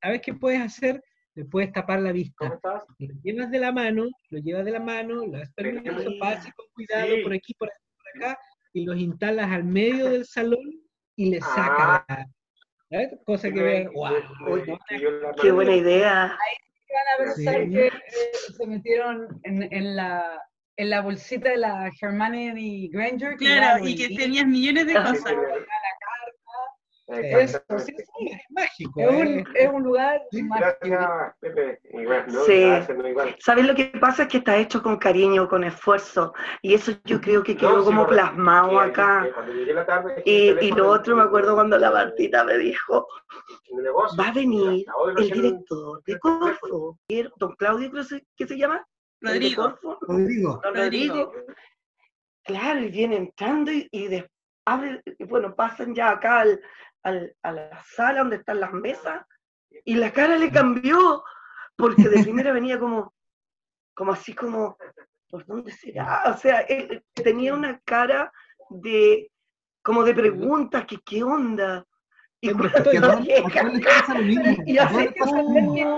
[0.00, 1.04] ¿sabes qué puedes hacer?
[1.34, 2.58] Le puedes tapar la vista.
[2.98, 6.64] Lo llevas de la mano, lo llevas de la mano, le das permiso, pase con
[6.74, 7.22] cuidado Sí.
[7.22, 8.38] por aquí, por aquí, por acá,
[8.72, 10.64] y los instalas al medio del salón
[11.16, 12.02] y le sacas.
[12.08, 12.30] la-
[12.90, 13.10] ¿sabes?
[13.24, 14.14] Cosa que vean, wow,
[15.40, 16.36] Qué buena idea.
[17.18, 17.70] van a pensar Sí.
[17.70, 17.92] que eh,
[18.56, 20.42] se metieron en, en la,
[20.76, 23.36] en la bolsita de la Hermione Granger.
[23.36, 25.34] Claro, y que tenías millones de Ah, cosas.
[27.08, 28.26] Eso, sí, sí.
[28.32, 29.00] es mágico.
[29.00, 29.44] Es un, ¿eh?
[29.54, 30.56] es un lugar mágico.
[30.58, 31.80] Gracias, Pepe.
[31.92, 32.64] Igual, no, Sí.
[33.38, 34.24] ¿Sabes lo que pasa?
[34.24, 36.32] Es que está hecho con cariño, con esfuerzo.
[36.62, 39.28] Y eso yo creo que quedó como plasmado sí, acá.
[39.86, 43.06] tarde, Y, y lo otro me acuerdo cuando la Martita me dijo,
[43.72, 44.84] negocio, va a venir
[45.16, 46.98] el director de Corfo,
[47.36, 48.84] don Claudio creo se- que se llama,
[49.20, 49.78] Rodrigo.
[50.02, 51.24] Rodrigo, don Rodrigo.
[51.24, 51.32] Rodrigo.
[52.44, 54.30] Claro, y viene entrando y, y de-
[54.64, 56.60] abre, bueno, pasan ya acá al-
[57.06, 59.24] al- a la sala donde están las mesas,
[59.84, 61.22] y la cara le cambió,
[61.76, 63.12] porque de primera venía como,
[63.94, 64.76] como así como,
[65.28, 66.22] ¿por dónde será?
[66.26, 68.32] O sea, él tenía una cara
[68.70, 69.30] de,
[69.82, 71.84] como de preguntas, que qué onda.
[72.40, 73.20] Y cuando llega-.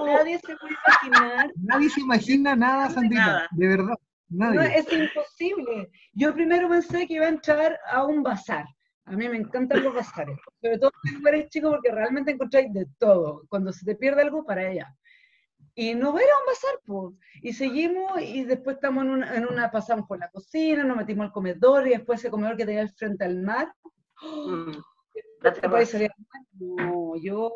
[0.06, 1.50] Nadie se puede imaginar.
[1.56, 3.48] Nadie se imagina nada, Sandrita, Nada.
[3.52, 3.94] de verdad.
[4.30, 4.78] No, Nadie.
[4.78, 5.90] es imposible.
[6.12, 8.66] Yo primero pensé que iba a entrar a un bazar.
[9.08, 12.86] A mí me encantan los bazares, sobre todo en lugares chicos porque realmente encontráis de
[12.98, 13.42] todo.
[13.48, 14.94] Cuando se te pierde algo, para allá.
[15.74, 17.14] Y no era un bazar, pues.
[17.42, 21.26] Y seguimos y después estamos en una, en una, pasamos por la cocina, nos metimos
[21.26, 23.72] al comedor y después ese comedor que tenía al frente al mar.
[24.22, 24.72] Mm,
[26.58, 27.52] No, yo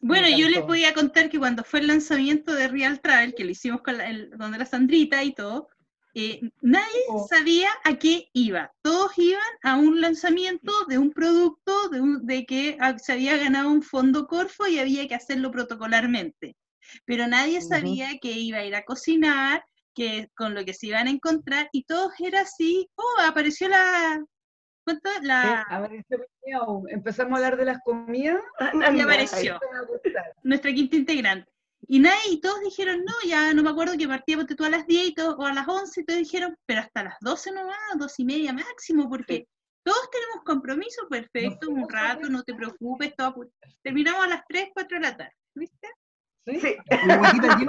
[0.00, 3.34] Bueno, Me yo les voy a contar que cuando fue el lanzamiento de Real Travel,
[3.34, 5.68] que lo hicimos con la, el- con la Sandrita y todo,
[6.14, 7.26] eh, nadie Oh.
[7.28, 8.70] sabía a qué iba.
[8.82, 13.70] Todos iban a un lanzamiento de un producto, de, un- de que se había ganado
[13.70, 16.56] un fondo Corfo y había que hacerlo protocolarmente.
[17.06, 21.06] Pero nadie sabía que iba a ir a cocinar, que con lo que se iban
[21.06, 24.22] a encontrar, y todos era así, oh, apareció la...
[24.84, 25.08] ¿Cuánto?
[25.22, 25.64] La,
[26.88, 28.40] empezamos a hablar de las comidas.
[28.60, 29.60] y apareció
[30.42, 31.51] nuestra quinta integrante.
[31.88, 34.70] Y nadie, y todos dijeron, no, ya no me acuerdo que partía ponte tú a
[34.70, 37.52] las 10 y todos, o a las 11, y todos dijeron, pero hasta las 12
[37.52, 39.48] nomás, 12 y media máximo, porque
[39.84, 43.34] todos tenemos compromiso, perfecto, un rato, no te preocupes, todo.
[43.82, 45.88] Terminamos a las 3, 4 de la tarde, ¿viste?
[46.46, 46.60] ¿Sí?
[46.60, 46.76] Sí,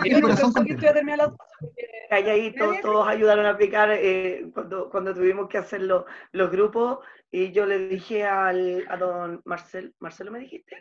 [0.09, 0.73] Yo corazón que contento.
[0.73, 5.13] esto iba a terminar las 12, porque calladito, todos ayudaron a aplicar eh, cuando, cuando
[5.13, 6.99] tuvimos que hacer los, los grupos
[7.31, 10.77] y yo le dije al, a don Marcel, Marcelo me dijiste,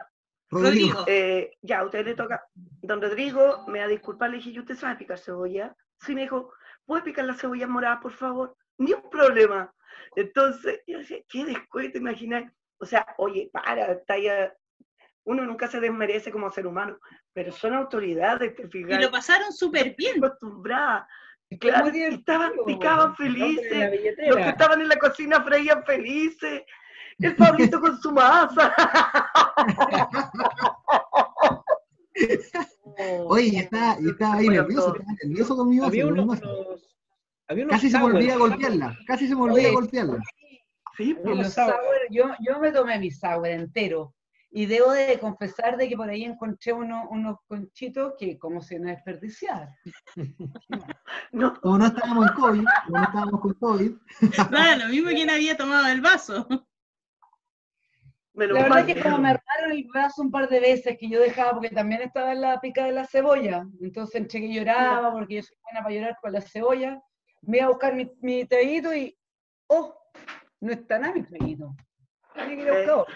[0.53, 1.05] Rodrigo, Rodrigo.
[1.09, 4.59] Eh, ya, a usted le toca, don Rodrigo, me va a disculpar, le dije, ¿y
[4.59, 5.75] usted sabe picar cebolla?
[6.01, 6.53] Sí, me dijo,
[6.85, 8.57] ¿puede picar la cebolla morada, por favor?
[8.79, 9.73] Ni un problema.
[10.15, 12.53] Entonces, yo decía, qué descuento, ¿te imaginas?
[12.79, 14.53] O sea, oye, para, está ya,
[15.25, 16.99] uno nunca se desmerece como ser humano,
[17.33, 19.03] pero son autoridades, te Y fijas.
[19.03, 20.23] lo pasaron súper bien.
[20.23, 21.09] acostumbrada.
[21.61, 23.91] Claro, y estaban, picaban felices,
[24.27, 26.62] los que estaban en la cocina freían felices,
[27.18, 28.72] el Pablito con su masa.
[33.27, 36.46] oye, y estaba, y estaba ahí nervioso, estaba nervioso con mi masa, Había unos, masa.
[36.48, 36.96] unos-
[37.48, 38.51] había unos Casi se me olvida sours.
[38.51, 39.72] golpearla, casi se me olvida Oye.
[39.72, 40.18] golpearla.
[40.96, 41.70] Sí, Y pues, los sour.
[41.70, 44.14] sour, yo, yo me tomé mi sour entero.
[44.55, 48.79] Y debo de confesar de que por ahí encontré uno- unos conchitos que como si
[48.79, 49.70] no desperdiciar.
[51.33, 53.92] no, Como no estábamos en COVID, como no estábamos con COVID,
[54.51, 56.46] Nada, lo mismo quien había tomado el vaso.
[58.35, 61.21] La verdad es que como me erraron el brazo un par de veces que yo
[61.21, 65.37] dejaba, porque también estaba en la pica de la cebolla, entonces entre que lloraba, porque
[65.37, 67.01] yo soy buena para llorar con la cebolla,
[67.42, 69.16] me iba a buscar mi, mi traguito y,
[69.66, 69.95] oh,
[70.61, 71.75] no está nada mi traguito.
[72.35, 73.07] Otro.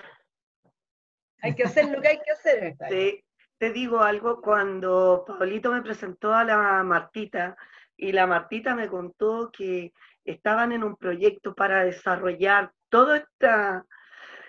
[1.40, 2.76] Hay que hacer lo que hay que hacer.
[2.88, 3.24] Te,
[3.58, 7.56] te digo algo, cuando Pablito me presentó a la Martita
[7.96, 9.92] y la Martita me contó que
[10.24, 13.86] estaban en un proyecto para desarrollar toda esta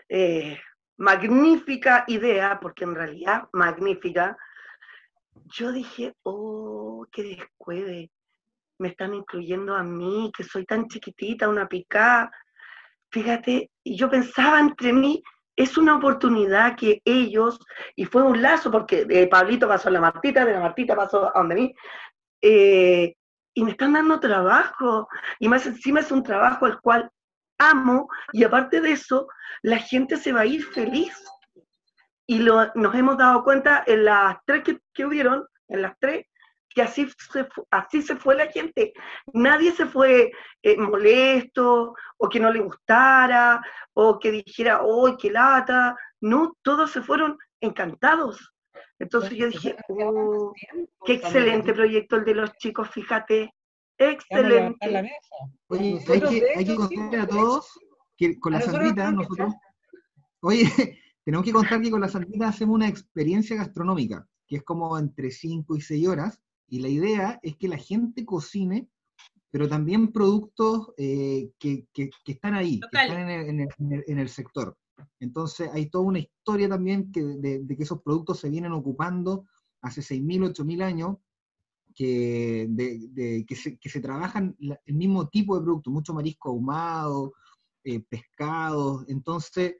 [0.09, 0.59] eh,
[0.97, 4.37] magnífica idea, porque en realidad magnífica,
[5.45, 8.11] yo dije, oh, qué descueve,
[8.79, 12.31] me están incluyendo a mí, que soy tan chiquitita, una picá.
[13.11, 15.23] Fíjate, y yo pensaba entre mí,
[15.55, 17.59] es una oportunidad que ellos,
[17.95, 21.35] y fue un lazo, porque de Pablito pasó a la Martita, de la Martita pasó
[21.35, 21.75] a donde mí,
[22.41, 23.15] eh,
[23.55, 25.07] y me están dando trabajo,
[25.39, 27.09] y más encima es un trabajo al cual
[27.57, 29.27] amo, y aparte de eso,
[29.61, 31.13] la gente se va a ir feliz.
[32.27, 36.25] Y lo, nos hemos dado cuenta en las tres que, que hubieron, en las tres,
[36.69, 38.93] que así se, así se fue la gente.
[39.33, 43.61] Nadie se fue eh, molesto, o que no le gustara,
[43.93, 45.95] o que dijera, ¡oh, qué lata!
[46.21, 48.53] No, todos se fueron encantados.
[48.99, 50.53] Entonces yo dije, "Oh,
[51.05, 53.53] qué excelente proyecto el de los chicos, fíjate,
[53.97, 54.77] excelente.
[55.67, 57.79] Oye, hay Nosotros, que, de hay que hecho, sí, contarle a todos
[58.17, 59.53] que con la nosotros nos nosotros,
[60.41, 64.97] oye, tenemos que contar que con la Sandrita hacemos una experiencia gastronómica, que es como
[64.97, 68.87] entre 5 y 6 horas, y la idea es que la gente cocine,
[69.51, 73.69] pero también productos eh, que, que- que están ahí, que están en el, en el-
[73.79, 74.77] en el- en el sector.
[75.19, 79.45] Entonces hay toda una historia también que, de, de que esos productos se vienen ocupando
[79.81, 81.17] hace 6.000, 8.000 años,
[81.97, 86.49] que, de, de- que, se, que se trabajan el mismo tipo de producto, mucho marisco
[86.49, 87.33] ahumado,
[87.83, 89.03] eh, pescados.
[89.09, 89.75] Entonces,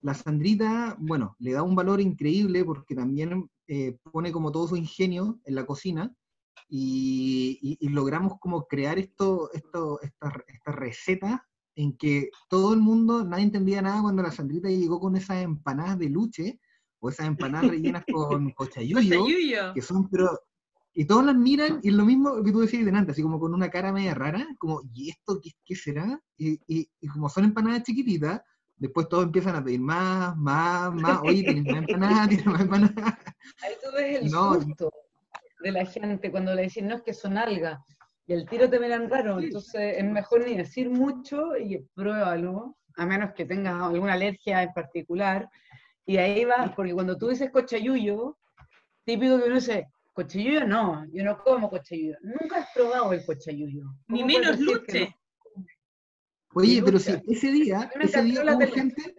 [0.00, 4.76] la Sandrita, bueno, le da un valor increíble porque también eh, pone como todo su
[4.76, 6.14] ingenio en la cocina
[6.70, 11.40] y, y- y logramos como crear esto, esto, estas estas recetas
[11.76, 15.98] en que todo el mundo, nadie entendía nada cuando la Sandrita llegó con esas empanadas
[15.98, 16.60] de luche,
[17.00, 18.98] o esas empanadas rellenas con Cochayuyo.
[19.74, 20.30] que son, pero,
[21.00, 23.54] y todos las miran, y es lo mismo que tú decías delante, así como con
[23.54, 26.20] una cara media rara, como, ¿y esto qué, qué será?
[26.36, 28.40] Y, y- y como son empanadas chiquititas,
[28.76, 33.14] después todos empiezan a pedir más, más, más, oye, tienes más empanadas, tienes más empanadas.
[33.62, 34.54] Ahí tú ves el No.
[34.60, 34.90] susto
[35.60, 37.78] de la gente cuando le dicen, no, es que son algas.
[38.26, 43.06] Y el tiro te miran raro, entonces es mejor ni decir mucho y pruébalo, a
[43.06, 45.48] menos que tengas alguna alergia en particular.
[46.06, 48.36] Y ahí vas, porque cuando tú dices cochayuyo,
[49.04, 49.86] típico que uno dice,
[50.18, 52.16] cochayuyo no, yo no como cochayuyo.
[52.22, 53.84] Nunca has probado el cochayuyo.
[54.08, 55.16] Ni ¿Cómo puedes menos luche.
[56.54, 59.16] Oye, pero si ese día, ese día hubo gente,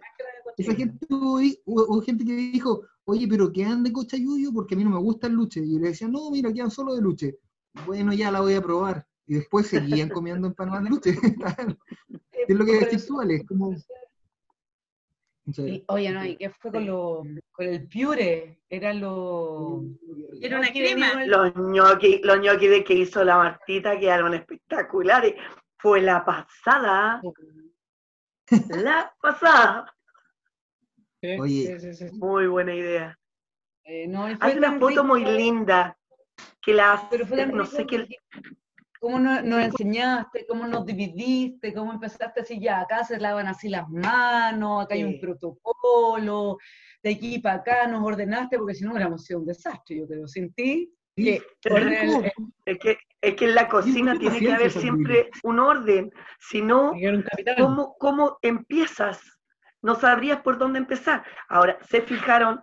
[0.58, 4.90] esa gente hubo, gente que dijo, oye, pero quedan de cochayuyo porque a mí no
[4.90, 5.60] me gusta el luche.
[5.60, 7.38] Y yo le decía, no, mira, quedan solo de luche.
[7.86, 9.06] Bueno, ya la voy a probar.
[9.26, 11.10] Y después seguían comiendo empanadas de luche.
[12.48, 13.74] es lo que decís tú, Ale, es como...
[15.52, 15.62] Sí.
[15.62, 18.60] Y, oye, no, ¿y qué fue con, lo, con el piure?
[18.68, 19.82] Era lo...
[20.40, 21.24] Era una crema.
[21.26, 25.34] Los ñoquis, los de que hizo la Martita quedaron espectaculares.
[25.78, 27.22] Fue la pasada,
[28.68, 29.94] la pasada.
[31.22, 31.78] Sí, Oye.
[31.80, 32.16] sí, sí, sí.
[32.16, 33.18] Muy buena idea.
[33.84, 35.96] eh, no, Hay una foto muy linda
[36.60, 38.06] que la Pero fue no rico sé qué,
[39.00, 40.46] ¿Cómo nos, nos enseñaste?
[40.46, 41.72] ¿Cómo nos dividiste?
[41.72, 42.80] ¿Cómo empezaste así ya?
[42.80, 46.58] Acá se lavan así las manos, acá hay un protocolo,
[47.02, 50.28] de aquí para acá nos ordenaste, porque si no hubiéramos sido un desastre, yo creo.
[50.28, 52.32] Sin ti, que el-
[52.66, 56.12] es que, es que en la cocina tiene que haber siempre un orden.
[56.38, 56.92] Si no.
[57.64, 59.20] ¿cómo, cómo empiezas?
[59.82, 61.24] No sabrías por dónde empezar.
[61.48, 62.62] Ahora, se fijaron,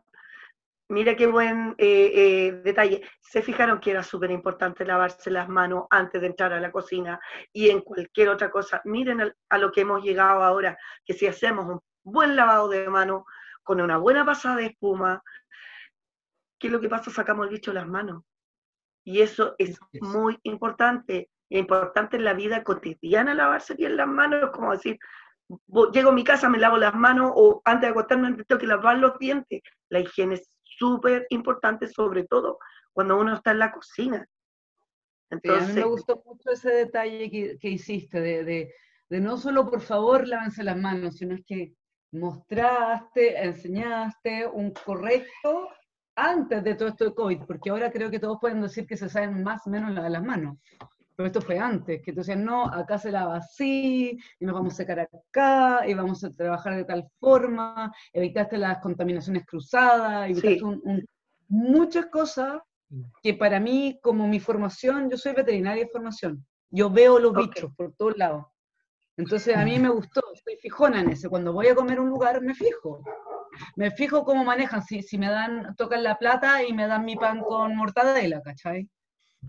[0.90, 5.86] mira qué buen eh, eh, detalle, se fijaron que era súper importante lavarse las manos
[5.90, 7.20] antes de entrar a la cocina
[7.52, 8.82] y en cualquier otra cosa.
[8.86, 12.90] Miren al- a, lo que hemos llegado ahora, que si hacemos un buen lavado de
[12.90, 13.24] manos,
[13.64, 15.22] con una buena pasada de espuma,
[16.60, 17.12] ¿qué es lo que pasa?
[17.12, 18.24] Sacamos el bicho de las manos.
[19.04, 21.30] Y eso es muy importante.
[21.50, 24.98] Es importante en la vida cotidiana lavarse bien las manos, es como decir,
[25.94, 28.98] llego a mi casa, me lavo las manos o antes de acostarme tengo que lavar
[28.98, 29.62] los dientes.
[29.90, 32.60] La higiene es súper importante, sobre todo
[32.94, 34.28] cuando uno está en la cocina.
[35.30, 38.74] Sí, a mí Entonces, me gustó mucho ese detalle que, que hiciste, de, de-
[39.10, 41.74] de no solo por favor lávense las manos, sino es que
[42.12, 45.70] mostraste, enseñaste un correcto
[46.16, 49.08] antes de todo esto de COVID, porque ahora creo que todos pueden decir que se
[49.08, 50.58] saben más o menos las manos.
[51.18, 54.78] Pero esto fue antes, que decías, no, acá se lava así, y nos vamos a
[54.78, 60.64] secar acá, y vamos a trabajar de tal forma, evitaste las contaminaciones cruzadas, evitaste Sí.
[60.64, 61.06] un- un-
[61.48, 62.62] muchas cosas
[63.24, 67.40] que para mí, como mi formación, yo soy veterinaria de formación, yo veo los Ok.
[67.40, 68.46] bichos por todos lados.
[69.18, 71.32] Entonces a mí me gustó, soy fijona en eso.
[71.32, 73.02] Cuando voy a comer un lugar, me fijo.
[73.76, 77.16] Me fijo cómo manejan, si, si me dan, tocan la plata y me dan mi
[77.16, 78.88] pan con mortadela, ¿cachai?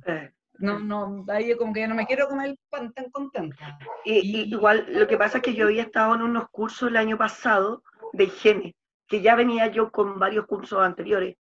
[0.07, 3.79] eh, No, no, ahí como que ya no me quiero comer el pan tan contenta.
[4.05, 7.17] Y- igual, lo que pasa es que yo había estado en unos cursos el año
[7.17, 11.37] pasado de higiene, que ya venía yo con varios cursos anteriores,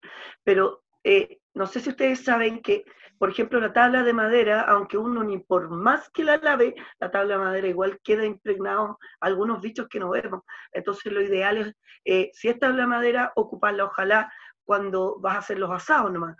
[0.43, 2.83] pero eh, no sé si ustedes saben que,
[3.17, 7.09] por ejemplo, la tabla de madera, aunque uno ni por más que la lave, la
[7.11, 10.41] tabla de madera igual queda impregnado algunos bichos que no vemos.
[10.73, 11.73] Entonces lo ideal es,
[12.03, 14.31] eh, si es tabla de madera, ocuparla ojalá
[14.65, 16.35] cuando vas a hacer los asados nomás.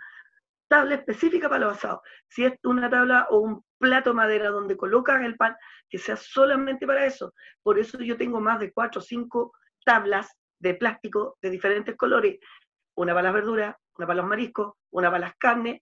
[0.68, 2.00] Tabla específica para los asados.
[2.28, 5.56] Si es una tabla o un plato de madera donde colocas el pan,
[5.88, 7.32] que sea solamente para eso.
[7.62, 9.52] Por eso yo tengo más de cuatro o cinco
[9.84, 12.38] tablas de plástico de diferentes colores.
[12.96, 15.80] Una para las verduras, una para los mariscos, una para las carnes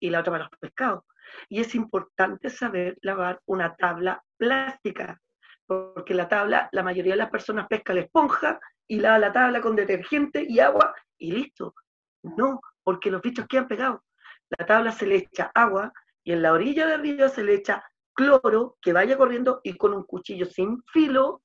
[0.00, 1.04] y la otra para los pescados.
[1.48, 5.20] Y es importante saber lavar una tabla plástica,
[5.66, 9.60] porque la tabla, la mayoría de las personas pesca la esponja y lava la tabla
[9.60, 11.74] con detergente y agua y listo.
[12.22, 14.00] No, porque los bichos quedan pegados.
[14.56, 15.92] La tabla se le echa agua
[16.24, 17.84] y en la orilla de arriba se le echa
[18.14, 21.42] cloro que vaya corriendo y con un cuchillo sin filo,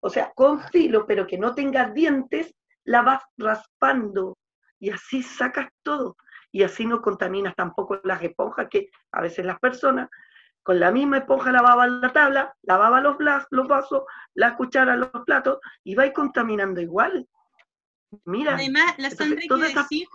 [0.00, 4.38] o sea, con filo, pero que no tenga dientes, la vas raspando
[4.78, 6.16] y así sacas todo.
[6.52, 10.08] Y así no contaminas tampoco las esponjas que a veces las personas
[10.62, 13.16] con la misma esponja lavaban la tabla, lavaban los,
[13.50, 14.02] los vasos,
[14.34, 17.28] las cucharas, los platos y vais contaminando igual.
[18.24, 20.08] Mira, Además, la Entonces, Sandra decir,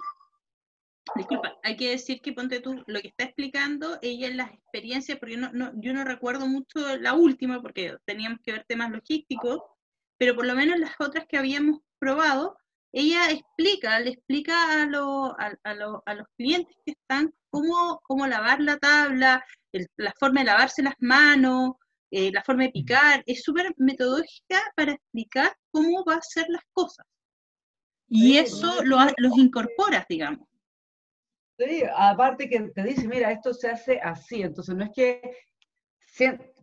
[1.15, 5.19] disculpa, hay que decir que ponte tú, lo que está explicando, ella en las experiencias,
[5.19, 9.61] porque no, no, yo no recuerdo mucho la última, porque teníamos que ver temas logísticos,
[10.17, 12.57] pero por lo menos las otras que habíamos probado,
[12.93, 17.99] ella explica, le explica a, lo- a, a lo- a los clientes que están cómo,
[18.03, 21.73] cómo lavar la tabla, el- la forma de lavarse las manos,
[22.11, 26.63] eh, la forma de picar, es súper metodológica para explicar cómo va a ser las
[26.73, 27.05] cosas.
[28.09, 30.45] Y eso lo, los incorporas, digamos.
[31.67, 35.21] Sí, aparte que te dice, mira, esto se hace así, entonces no es que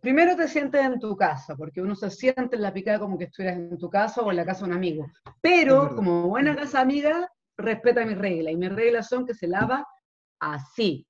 [0.01, 3.25] primero te sientes en tu casa, porque uno se siente en la picada como que
[3.25, 5.07] estuvieras en tu casa o en la casa de un amigo,
[5.41, 9.87] pero como buena casa amiga, respeta mis reglas, y mis reglas son que se lava
[10.41, 11.07] así,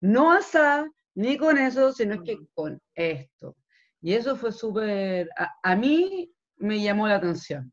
[0.00, 3.56] no asá, ni con eso, sino que con esto.
[4.00, 7.72] Y eso fue súper, a, a mí me llamó la atención.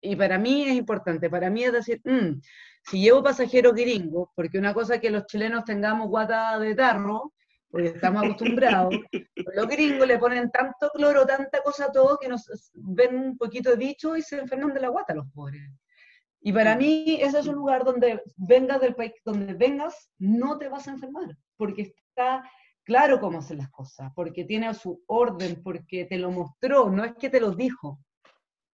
[0.00, 2.40] Y para mí es importante, para mí es decir, "Mm,
[2.82, 7.32] si llevo pasajeros gringos, porque una cosa es que los chilenos tengamos guata de tarro,
[7.70, 8.94] porque estamos acostumbrados,
[9.54, 13.70] los gringos le ponen tanto cloro, tanta cosa a todo, que nos ven un poquito
[13.70, 15.62] de bicho y se enferman de la guata los pobres.
[16.42, 20.68] Y para mí ese es un lugar donde vengas del país, donde vengas, no te
[20.68, 22.42] vas a enfermar, porque está
[22.82, 27.14] claro cómo hacen las cosas, porque tiene su orden, porque te lo mostró, no es
[27.14, 28.00] que te lo dijo.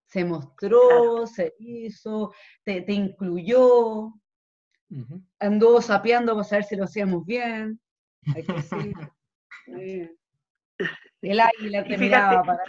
[0.06, 2.32] Se mostró, se hizo,
[2.64, 4.12] te, te incluyó,
[4.88, 5.20] Ujú.
[5.40, 7.80] anduvo sapeando para saber si lo hacíamos bien.
[8.34, 8.54] Hay que.
[11.22, 12.64] El águila te miraba fíjate, para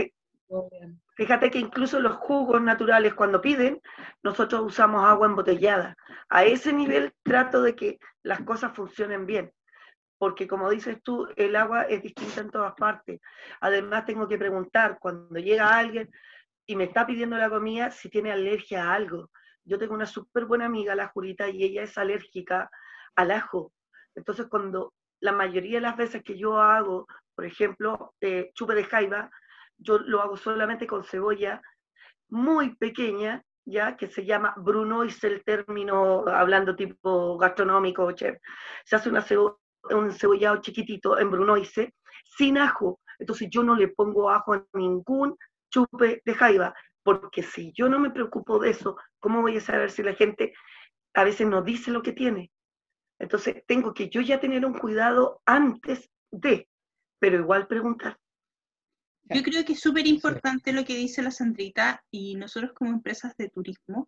[1.16, 3.82] fíjate que incluso los jugos naturales cuando piden,
[4.24, 5.96] nosotros usamos agua embotellada.
[6.30, 9.52] A ese nivel trato de que las cosas funcionen bien.
[10.18, 13.20] Porque como dices tú, el agua es distinta en todas partes.
[13.62, 16.10] Además tengo que preguntar cuando llega alguien
[16.68, 19.32] y me está pidiendo la comida si tiene alergia a algo.
[19.64, 22.70] Yo tengo una súper buena amiga, la Jurita, y ella es alérgica
[23.16, 23.74] al ajo.
[24.16, 28.84] Entonces, cuando la mayoría de las veces que yo hago, por ejemplo, eh, chupe de
[28.84, 29.30] jaiba,
[29.78, 31.62] yo lo hago solamente con cebolla
[32.30, 38.38] muy pequeña, ya que se llama brunoise el término, hablando tipo gastronómico, chef.
[38.86, 39.60] Se hace una cebo-
[39.90, 41.94] un cebollado chiquitito en brunoise,
[42.24, 43.00] sin ajo.
[43.20, 45.38] Entonces yo no le pongo ajo a ningún
[45.78, 46.74] chupe de jaiba,
[47.04, 50.54] porque si yo no me preocupo de eso, ¿cómo voy a saber si la gente
[51.14, 52.52] a veces no dice lo que tiene?
[53.20, 56.68] Entonces tengo que yo ya tener un cuidado antes de,
[57.20, 58.18] pero igual preguntar.
[59.30, 63.36] Yo creo que es súper importante lo que dice la Sandrita y nosotros como empresas
[63.36, 64.08] de turismo,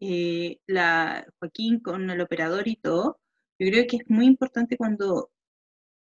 [0.00, 3.20] eh, la Joaquín con el operador y todo,
[3.58, 5.30] yo creo que es muy importante cuando,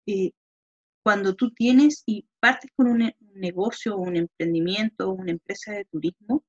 [0.08, 0.32] eh,
[1.04, 5.86] cuando tú tienes y partes con un, ne- un negocio, un emprendimiento, una empresa de
[5.86, 6.44] turismo,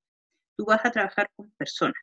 [0.57, 1.97] tú vas a trabajar con personas.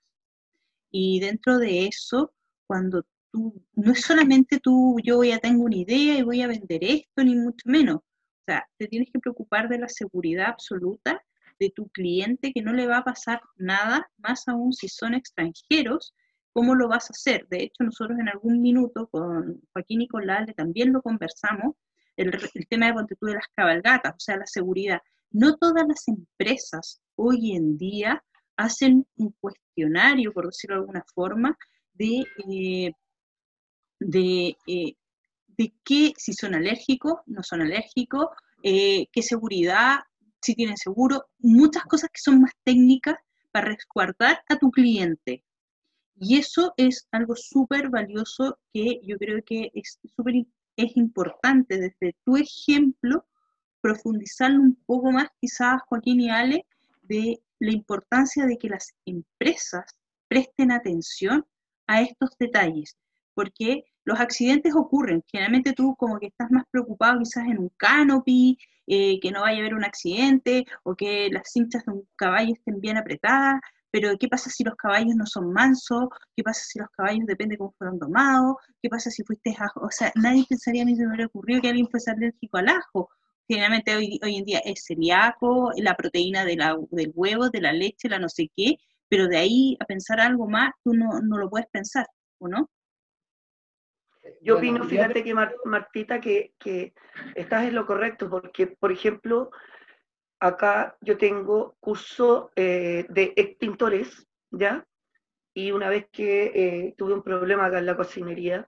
[0.91, 2.34] Y dentro de eso,
[2.68, 6.84] cuando tú, no es solamente tú, yo ya tengo una idea y voy a vender
[6.84, 7.98] esto, ni mucho menos.
[7.98, 8.04] O
[8.45, 11.22] sea, te tienes que preocupar de la seguridad absoluta
[11.60, 16.14] de tu cliente, que no le va a pasar nada, más aún si son extranjeros,
[16.54, 17.48] ¿cómo lo vas a hacer?
[17.50, 21.76] De hecho, nosotros en algún minuto con Joaquín y con Lale también lo conversamos,
[22.18, 24.99] el, tema de ponte tú de las cabalgatas, o sea, la seguridad.
[25.32, 28.24] No todas las empresas hoy en día
[28.57, 31.57] hacen un cuestionario, por decirlo de alguna forma,
[31.93, 32.91] de, eh,
[33.99, 34.95] de, eh,
[35.47, 38.28] de qué, si son alérgicos, no son alérgicos,
[38.63, 39.99] eh, qué seguridad,
[40.41, 43.15] si tienen seguro, muchas cosas que son más técnicas
[43.51, 45.43] para resguardar a tu cliente.
[46.20, 50.36] Y eso es algo súper valioso que yo creo que es súper
[50.78, 53.25] es importante desde tu ejemplo
[53.82, 56.65] profundizarlo un poco más, quizás Joaquín y Ale,
[57.03, 59.86] de la importancia de que las empresas
[60.28, 61.45] presten atención
[61.88, 62.97] a estos detalles,
[63.34, 65.23] porque los accidentes ocurren.
[65.32, 68.57] Generalmente tú como que estás más preocupado quizás en un canopy,
[68.88, 72.53] eh, que no vaya a haber un accidente o que las cinchas de un caballo
[72.53, 73.59] estén bien apretadas,
[73.91, 76.09] pero ¿qué pasa si los caballos no son mansos?
[76.35, 78.55] ¿Qué pasa si los caballos depende cómo fueron domados?
[78.81, 79.81] ¿Qué pasa si fuiste ajo?
[79.81, 82.69] O sea, nadie pensaría, a mí se me hubiera ocurrido que alguien fuese alérgico al
[82.69, 83.09] ajo.
[83.47, 87.71] Generalmente hoy, hoy en día es celíaco, la proteína de la, del huevo, de la
[87.73, 88.75] leche, la no sé qué,
[89.09, 92.07] pero de ahí a pensar algo más, tú no, no lo puedes pensar,
[92.39, 92.69] ¿o no?
[94.41, 96.93] Yo Bueno, opino, fíjate que Mar- Martita, que, que
[97.35, 99.51] estás en lo correcto, porque, por ejemplo,
[100.39, 104.85] acá yo tengo curso eh, de extintores, ¿ya?
[105.53, 108.67] Y una vez que eh, tuve un problema acá en la cocinería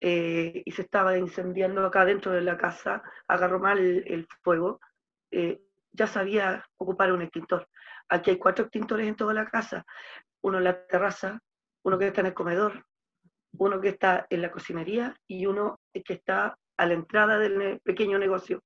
[0.00, 4.80] eh, y se estaba incendiando acá dentro de la casa, agarró mal el, el fuego,
[5.92, 7.68] ya sabía ocupar un extintor.
[8.08, 9.84] Aquí hay cuatro extintores en toda la casa,
[10.40, 11.40] uno en la terraza,
[11.82, 12.86] uno que está en el comedor,
[13.58, 18.18] uno que está en la cocinería y uno que está a la entrada del pequeño
[18.18, 18.62] negocio.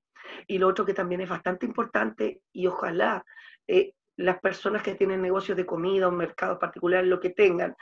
[0.46, 3.24] Y lo otro que también es bastante importante y ojalá
[3.66, 7.74] eh, las personas que tienen negocios de comida o mercados particulares, lo que tengan,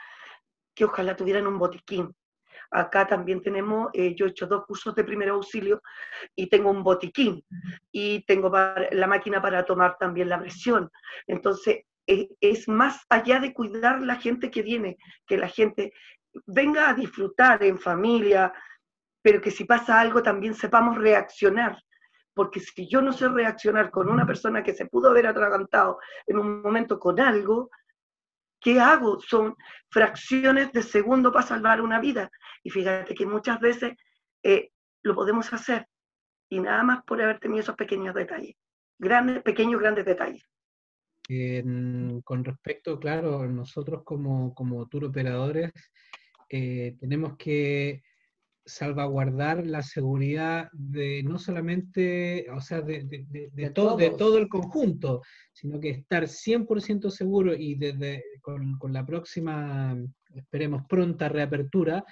[0.75, 2.13] que ojalá tuvieran un botiquín.
[2.71, 5.81] Acá también tenemos, eh, yo he hecho dos cursos de primer auxilio
[6.35, 7.43] y tengo un botiquín
[7.91, 10.89] y tengo para- la máquina para tomar también la presión.
[11.27, 15.93] Entonces, eh, es más allá de cuidar la gente que viene, que la gente
[16.47, 18.53] venga a disfrutar en familia,
[19.21, 21.77] pero que si pasa algo también sepamos reaccionar.
[22.39, 26.39] Porque si yo no sé reaccionar con una persona que se pudo haber atragantado en
[26.39, 27.69] un momento con algo,
[28.61, 29.19] ¿qué hago?
[29.19, 29.57] Son
[29.89, 32.31] fracciones de segundo para salvar una vida.
[32.63, 33.91] Y fíjate que muchas veces
[34.41, 34.69] eh,
[35.03, 35.85] lo podemos hacer
[36.47, 38.55] y nada más por haber tenido esos pequeños detalles.
[38.97, 40.49] Grandes, pequeños, grandes detalles.
[42.23, 45.73] Con respecto, claro, nosotros como, como tour operadores
[46.47, 48.01] eh, tenemos que
[48.69, 54.05] salvaguardar la seguridad de no solamente, o sea, de, de- de- de De todo, de
[54.07, 54.17] todos.
[54.17, 55.21] todo el conjunto,
[55.53, 59.97] sino que estar 100% seguro y desde con, con la próxima,
[60.35, 62.03] esperemos, pronta reapertura,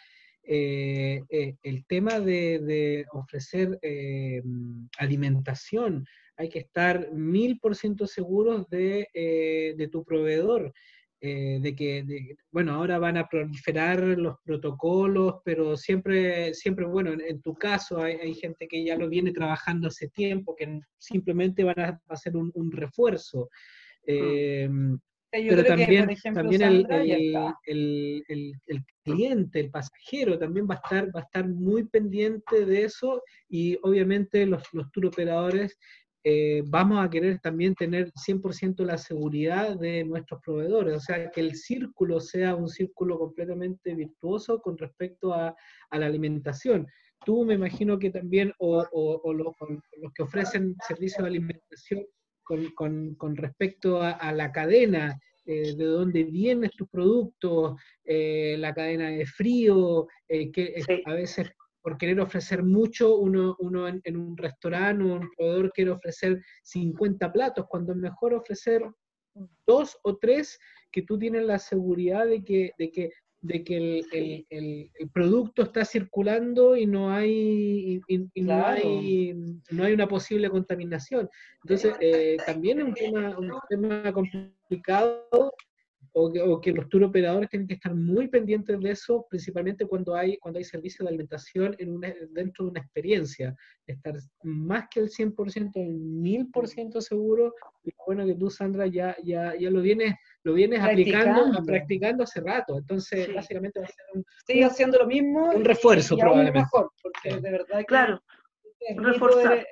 [0.49, 4.41] eh, eh, el tema de, ofrecer eh,
[4.97, 6.05] alimentación,
[6.37, 9.07] hay que estar mil por ciento seguros de,
[9.77, 10.71] de tu proveedor,
[11.21, 17.11] eh, de que, de- bueno, ahora van a proliferar los protocolos, pero siempre, siempre bueno,
[17.13, 20.79] en, en tu caso hay, hay gente que ya lo viene trabajando hace tiempo, que
[20.97, 23.49] simplemente van a hacer un, un refuerzo.
[24.05, 30.37] Eh, Yo pero que, también, ejemplo, también el, el- el- el- el cliente, el pasajero,
[30.39, 34.89] también va a estar, va a estar muy pendiente de eso y obviamente los, los
[34.91, 35.77] tour operadores
[36.29, 41.39] eh, vamos a querer también tener 100% la seguridad de nuestros proveedores, o sea, que
[41.41, 45.55] el círculo sea un círculo completamente virtuoso con respecto a,
[45.91, 46.85] a la alimentación.
[47.25, 49.67] Tú me imagino que también, o, o- o los, o
[50.01, 52.05] los que ofrecen servicios de alimentación
[52.43, 58.57] con, con- con respecto a, a la cadena, eh, de dónde vienen tus productos, eh,
[58.59, 61.01] la cadena de frío, eh, que Sí.
[61.05, 61.49] a veces
[61.87, 66.43] por querer ofrecer mucho, uno, uno en, en un restaurante o un proveedor quiere ofrecer
[66.63, 68.83] 50 platos, cuando es mejor ofrecer
[69.65, 70.59] dos o tres
[70.91, 75.09] que tú tienes la seguridad de que, de que, de que el, el- el- el
[75.11, 79.33] producto está circulando y no hay, y, no, hay
[79.71, 81.29] no hay una posible contaminación.
[81.63, 85.53] Entonces, eh, también es un tema, un tema complicado
[86.13, 89.85] o que, o que los tour operadores tienen que estar muy pendientes de eso, principalmente
[89.85, 93.55] cuando hay, cuando hay servicio de alimentación en una, dentro de una experiencia.
[93.85, 97.53] Estar más que el 100%, el 1000% seguro.
[97.83, 101.63] Y bueno que tú, Sandra, ya, ya, ya lo vienes, lo vienes aplicando, Practicando.
[101.65, 102.77] practicando hace rato.
[102.77, 103.33] Entonces, Sí.
[103.33, 105.51] básicamente va a ser un, Sigue haciendo lo mismo.
[105.51, 106.59] un refuerzo, y aún probablemente.
[106.59, 107.39] mejor, porque Sí.
[107.41, 108.21] de verdad Claro,
[108.97, 109.57] reforzar.
[109.59, 109.65] de-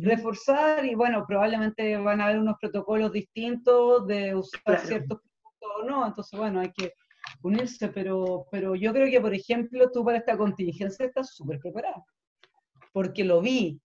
[0.00, 4.86] reforzar y bueno, probablemente van a haber unos protocolos distintos de usar Claro.
[4.86, 6.92] ciertos productos o no, entonces bueno, hay que
[7.42, 12.04] unirse, pero, pero yo creo que por ejemplo tú para esta contingencia estás súper preparada,
[12.92, 13.80] porque lo vi,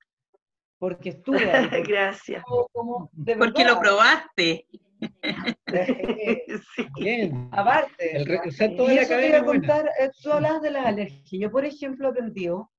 [0.78, 2.43] porque estuve ahí, porque gracias.
[2.72, 4.68] como, de Porque lo probaste.
[6.76, 6.86] Sí.
[6.99, 7.49] bien.
[7.51, 10.32] aparte, El re- o sea, toda y la eso te iba a contar, eh, tú
[10.32, 11.41] hablabas de las alergias.
[11.41, 12.72] Yo, por ejemplo, he aprendido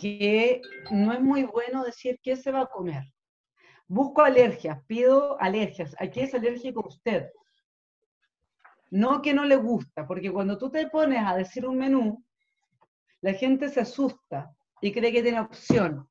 [0.00, 3.04] que no es muy bueno decir qué se va a comer.
[3.86, 5.94] Busco alergias, pido alergias.
[5.98, 7.28] ¿A qué es alérgico usted?
[8.90, 12.24] No que no le gusta, porque cuando tú te pones a decir un menú,
[13.20, 16.08] la gente se asusta y cree que tiene opción.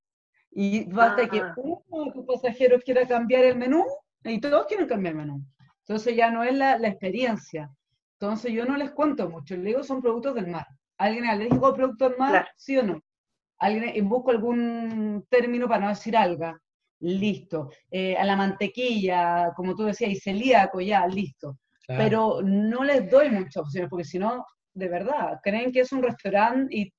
[0.52, 1.54] Y basta que Ah.
[1.58, 3.84] uno de tus pasajeros quiera cambiar el menú
[4.24, 5.44] y todos quieren cambiar el menú.
[5.80, 7.72] Entonces ya no es la, la experiencia.
[8.20, 10.68] Entonces yo no les cuento mucho, les digo son productos del mar.
[10.98, 12.32] ¿Alguien es alérgico a productos del mar?
[12.32, 12.48] Claro.
[12.58, 13.02] ¿Sí o no?
[13.60, 16.60] ¿Alguien busco algún término para no decir alga?
[17.02, 17.70] Listo.
[17.92, 21.58] Eh, a la mantequilla, como tú decías, y celíaco, ya, listo.
[21.86, 22.04] Claro.
[22.04, 26.04] Pero no les doy muchas opciones, porque si no, de verdad, creen que es un
[26.04, 26.94] restaurante y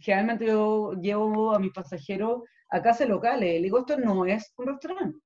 [0.00, 3.54] generalmente yo llevo a mis pasajeros a casas locales.
[3.54, 5.18] Le digo, esto no es un restaurante.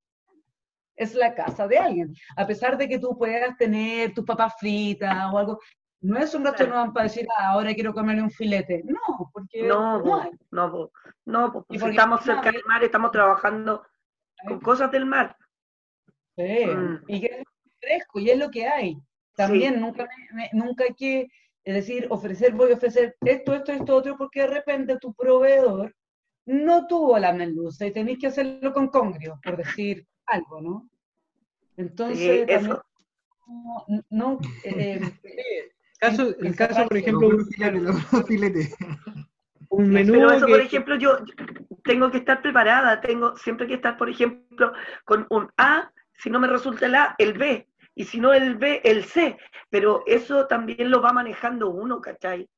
[0.96, 2.12] Es la casa de alguien.
[2.36, 5.60] A pesar de que tú puedas tener tus papas fritas o algo,
[6.00, 8.82] no es un restaurante para decir, ah, ahora quiero comerle un filete.
[8.84, 10.30] No, porque No, no hay.
[10.50, 13.84] no, Y porque estamos cerca del mar, estamos trabajando
[14.46, 15.36] con cosas del mar.
[16.36, 17.04] Sí, Mm.
[17.08, 17.44] y que es
[17.80, 18.96] fresco, y es lo que hay.
[19.34, 21.26] También nunca, me- nunca hay que
[21.64, 25.94] es decir, ofrecer, voy a ofrecer esto, esto, esto, otro, porque de repente tu proveedor
[26.46, 30.88] no tuvo la merluza y tenéis que hacerlo con congrio, por decir algo, ¿no?
[31.76, 32.78] Entonces, Sí, también
[33.46, 35.00] no, no, eh,
[35.98, 38.74] Caso, el caso, por ejemplo, Los un, buenos filetes, los buenos filetes.
[39.70, 41.18] un menú Pero eso, que- por ejemplo, yo
[41.84, 44.72] tengo que estar preparada, tengo siempre que estar, por ejemplo,
[45.04, 48.56] con un A, si no me resulta el A, el B, y si no el
[48.56, 49.36] B, el C,
[49.70, 52.48] pero eso también lo va manejando uno, ¿cachai?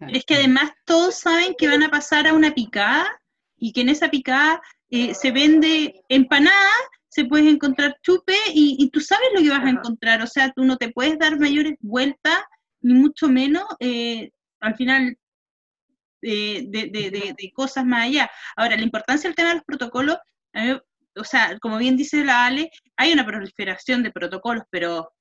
[0.00, 3.20] Es que además todos saben que van a pasar a una picada
[3.56, 6.70] y que en esa picada eh, se vende empanada,
[7.08, 10.22] se puede encontrar chupe y, y tú sabes lo que vas a encontrar.
[10.22, 12.38] O sea, tú no te puedes dar mayores vueltas,
[12.80, 14.30] ni mucho menos, eh,
[14.60, 15.16] al final,
[16.22, 18.30] eh, de, de- de- de cosas más allá.
[18.56, 20.16] Ahora, la importancia del tema de los protocolos,
[20.52, 20.78] a mí,
[21.16, 25.12] o sea, como bien dice la Ale, hay una proliferación de protocolos, pero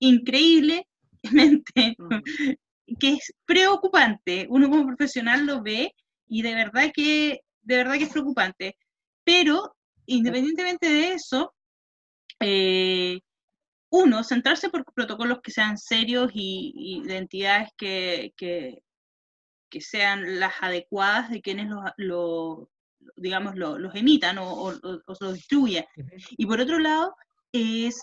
[0.00, 0.86] increíblemente,
[3.00, 4.46] que es preocupante.
[4.50, 5.92] Uno como profesional lo ve
[6.28, 8.76] y de verdad que, de verdad que es preocupante.
[9.24, 9.73] Pero,
[10.06, 11.54] independientemente de eso,
[12.40, 13.20] eh,
[13.90, 18.82] uno, centrarse por protocolos que sean serios y, y de entidades que, que,
[19.70, 22.70] que sean las adecuadas de quienes los, lo-
[23.16, 25.84] digamos, lo- los emitan o, o- o- o los distribuyan.
[26.30, 27.14] Y por otro lado,
[27.52, 28.02] es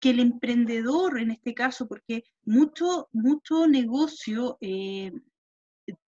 [0.00, 5.12] que el emprendedor en este caso, porque mucho, mucho negocio eh,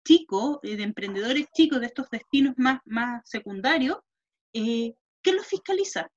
[0.04, 3.98] chico, eh, de emprendedores chicos de estos destinos más, más secundarios,
[4.54, 6.08] eh, ¿qué los fiscaliza?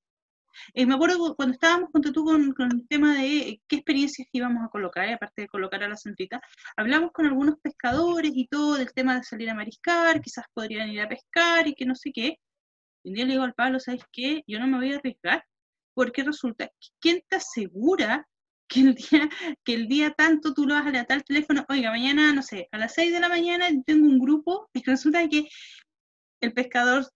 [0.74, 3.76] Eh, me acuerdo cu- cuando estábamos con tú con, con el tema de eh, qué
[3.76, 6.40] experiencias íbamos a colocar, y aparte de colocar a la centrita,
[6.76, 11.00] hablamos con algunos pescadores y todo del tema de salir a mariscar, quizás podrían ir
[11.02, 12.38] a pescar y que no sé qué.
[13.04, 14.42] Y un día le digo al Pablo, ¿sabes qué?
[14.46, 15.44] Yo no me voy a arriesgar,
[15.94, 16.70] porque resulta,
[17.00, 18.26] ¿quién te asegura
[18.68, 19.28] que el día,
[19.64, 22.68] que el día tanto tú lo vas a levantar el teléfono, oiga, mañana, no sé,
[22.72, 25.48] a las 6 de la mañana tengo un grupo, y resulta que
[26.40, 27.06] el pescador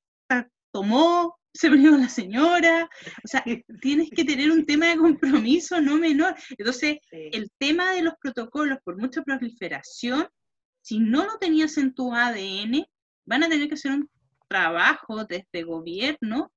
[0.73, 2.89] tomó, se con la señora,
[3.25, 3.45] o sea,
[3.83, 6.35] tienes que tener un tema de compromiso no menor.
[6.57, 7.31] Entonces, Sí.
[7.33, 10.29] el tema de los protocolos, por mucha proliferación,
[10.83, 12.87] si no lo tenías en tu ADN,
[13.27, 14.09] van a tener que hacer un
[14.49, 16.53] trabajo desde gobierno,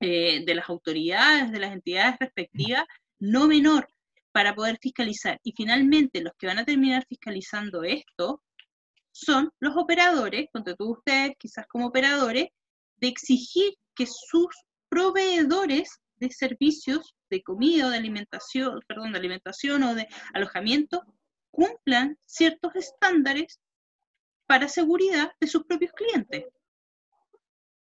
[0.00, 2.84] eh, de las autoridades, de las entidades respectivas,
[3.18, 3.88] no menor,
[4.32, 5.40] para poder fiscalizar.
[5.42, 8.42] Y finalmente, los que van a terminar fiscalizando esto
[9.12, 12.48] son los operadores, contra todos ustedes, quizás como operadores,
[12.98, 14.48] de exigir que sus
[14.90, 21.02] proveedores de servicios de comida o de alimentación, perdón, de alimentación o de alojamiento
[21.50, 23.58] cumplan ciertos estándares
[24.46, 26.44] para seguridad de sus propios clientes.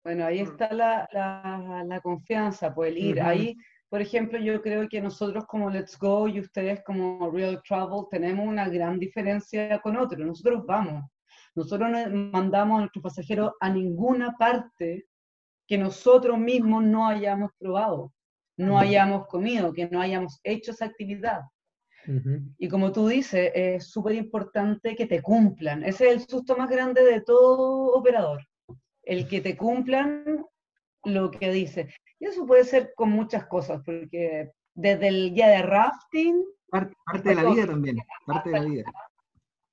[0.03, 0.51] Bueno, ahí Mm.
[0.51, 3.21] está la, la- la confianza, pues el ir.
[3.21, 3.55] Ahí,
[3.89, 8.45] por ejemplo, yo creo que nosotros como Let's Go y ustedes como Real Travel tenemos
[8.45, 10.25] una gran diferencia con otros.
[10.25, 11.05] Nosotros vamos.
[11.55, 15.07] Nosotros no mandamos a nuestros pasajeros a ninguna parte
[15.67, 18.13] que nosotros mismos no hayamos probado,
[18.57, 21.41] no hayamos comido, que no hayamos hecho esa actividad.
[22.57, 25.83] Y como tú dices, es súper importante que te cumplan.
[25.83, 28.45] Ese es el susto más grande de todo operador.
[29.03, 30.45] El que te cumplan
[31.03, 31.89] lo que dice.
[32.19, 37.29] Y eso puede ser con muchas cosas, porque desde el guía de rafting, Parte, parte
[37.29, 38.83] de la vida también, parte de la vida.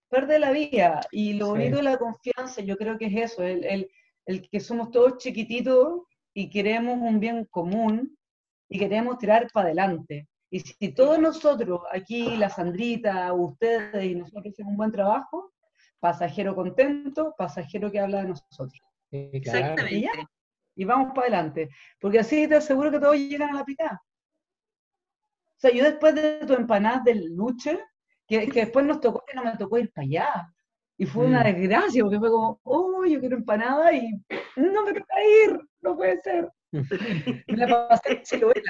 [0.08, 1.00] parte de la vía.
[1.10, 1.50] Y lo Sí.
[1.52, 3.90] bonito de la confianza, yo creo que es eso, el, el-
[4.26, 8.16] el que somos todos chiquititos y queremos un bien común
[8.68, 10.28] y queremos tirar para adelante.
[10.50, 15.52] Y si todos nosotros, aquí, la Sandrita, ustedes y nosotros hacemos un buen trabajo,
[15.98, 18.80] pasajero contento, pasajero que habla de nosotros.
[19.10, 19.58] Sí, claro.
[19.72, 20.10] Exactamente.
[20.76, 21.68] Y vamos para adelante.
[22.00, 24.02] Porque así te aseguro que todos llegan a la picada.
[25.56, 27.78] O sea, yo después de tu empanada del luche,
[28.26, 30.48] que, que después nos tocó que no me tocó ir para allá.
[30.96, 31.44] Y fue una Mm.
[31.54, 34.10] desgracia, porque fue como, oh, yo quiero empanada y
[34.56, 35.14] no me toca
[35.44, 36.50] ir, no puede ser.
[37.48, 38.62] Me la pasé en Chiloé.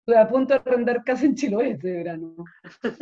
[0.00, 2.34] Estuve a punto de arrendar casa en Chiloé este verano.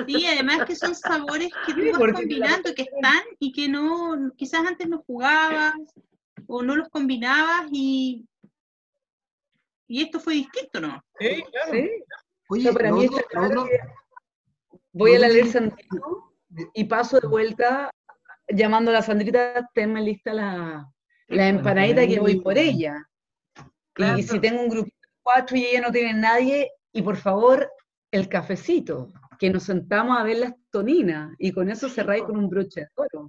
[0.07, 4.33] Sí, además que son sabores que tú Sí, vas combinando, que están y que no,
[4.37, 5.75] quizás antes no jugabas
[6.47, 8.27] o no los combinabas y,
[9.89, 11.03] y esto fue distinto, ¿no?
[11.19, 11.73] Sí, claro.
[11.73, 11.91] ¿Sí?
[12.49, 13.79] Oye, No, para mí está claro que
[14.93, 16.33] voy a la que- Sandrito
[16.75, 17.91] y paso de vuelta
[18.49, 20.89] llamando a la Sandrita, tenme lista la,
[21.29, 23.05] la empanadita que voy por ella.
[23.93, 24.19] Claro.
[24.19, 27.69] Y si tengo un grupo de cuatro y ella no tiene nadie, y por favor,
[28.13, 29.09] el cafecito,
[29.39, 32.89] que nos sentamos a ver las toninas, y con eso cerráis con un broche de
[32.95, 33.29] oro.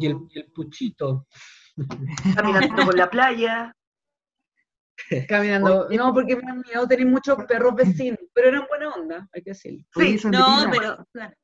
[0.00, 1.26] Y el, y el puchito.
[2.36, 3.74] Caminando por la playa.
[5.28, 5.88] Caminando.
[5.90, 9.50] No, porque me han miedo tener muchos perros vecinos, pero eran buena onda, hay que
[9.50, 9.84] decirlo.
[9.96, 11.34] Oye, Sí, No, pero claro.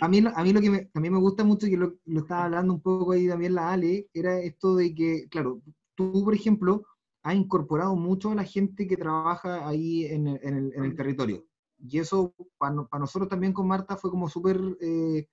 [0.00, 2.20] A mí, lo- a mí lo que me, también me gusta mucho, que lo, lo
[2.20, 5.60] estaba hablando un poco ahí también la Ale, era esto de que, claro,
[5.94, 6.84] tú, por ejemplo,
[7.22, 10.96] has incorporado mucho a la gente que trabaja ahí en el, en el- en el
[10.96, 11.44] territorio.
[11.78, 15.26] Y eso para nosotros también con Marta fue como súper, eh,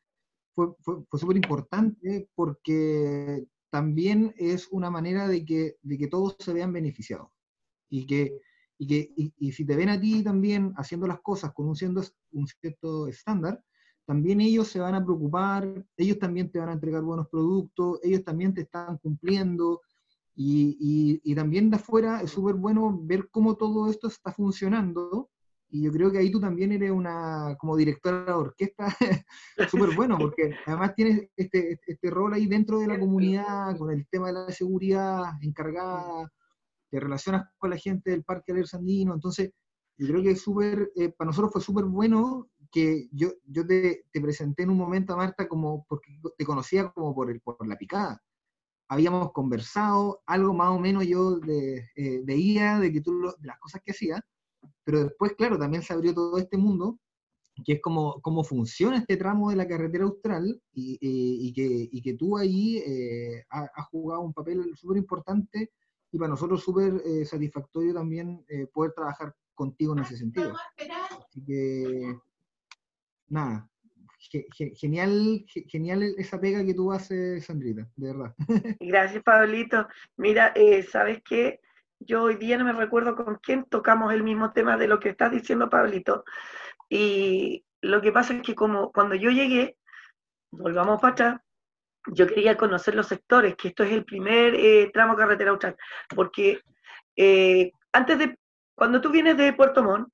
[0.53, 6.35] fue, fue, fue súper importante porque también es una manera de que, de que todos
[6.39, 7.29] se vean beneficiados.
[7.89, 8.39] Y que,
[8.77, 13.07] y, que y, si te ven a ti también haciendo las cosas con un cierto
[13.07, 13.63] estándar,
[14.05, 18.23] también ellos se van a preocupar, ellos también te van a entregar buenos productos, ellos
[18.23, 19.81] también te están cumpliendo,
[20.35, 25.29] y, y, y también de afuera es súper bueno ver cómo todo esto está funcionando,
[25.71, 28.87] y yo creo que ahí tú también eres una, como directora de orquesta,
[29.69, 34.07] súper bueno, porque además tienes este, este rol ahí dentro de la comunidad, con el
[34.07, 36.31] tema de la seguridad, encargada,
[36.89, 39.51] te relacionas con la gente del Parque Aler Sandino, entonces
[39.97, 44.05] yo creo que es súper, eh, para nosotros fue súper bueno que yo, yo te,
[44.11, 47.67] te, presenté en un momento a Marta como, porque te conocía como por, el, por
[47.67, 48.21] la picada.
[48.87, 53.47] Habíamos conversado, algo más o menos yo de, eh, veía de que tú, lo, de
[53.47, 54.21] las cosas que hacías,
[54.83, 56.99] pero después, claro, también se abrió todo este mundo,
[57.65, 61.89] que es como cómo funciona este tramo de la carretera austral y, y, y que,
[61.91, 65.71] y que tú ahí eh, has ha jugado un papel súper importante
[66.11, 70.53] y para nosotros súper eh, satisfactorio también eh, poder trabajar contigo en ese sentido.
[71.27, 72.17] Así que,
[73.27, 73.69] nada,
[74.17, 78.35] ge ge genial, ge genial esa pega que tú haces, Sandrita, de verdad.
[78.79, 79.87] Gracias, Pablito.
[80.17, 81.59] Mira, eh, ¿sabes qué?
[81.99, 85.09] Yo hoy día no me recuerdo con quién tocamos el mismo tema de lo que
[85.09, 86.23] estás diciendo, Pablito.
[86.89, 89.77] Y lo que pasa es que como cuando yo llegué,
[90.51, 91.41] volvamos para atrás,
[92.07, 95.75] yo quería conocer los sectores, que esto es el primer eh, tramo carretera austral,
[96.15, 96.61] porque
[97.15, 98.37] eh, antes de,
[98.73, 100.09] cuando tú vienes de Puerto Montt,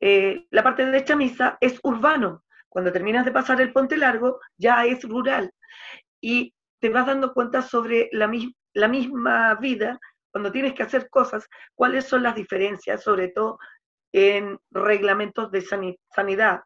[0.00, 4.84] eh, la parte de Chamisa es urbano, cuando terminas de pasar el Ponte Largo ya
[4.86, 5.52] es rural,
[6.20, 8.30] y te vas dando cuenta sobre la,
[8.72, 10.00] la misma vida,
[10.36, 13.58] cuando tienes que hacer cosas, cuáles son las diferencias, sobre todo
[14.12, 16.60] en reglamentos de sanidad,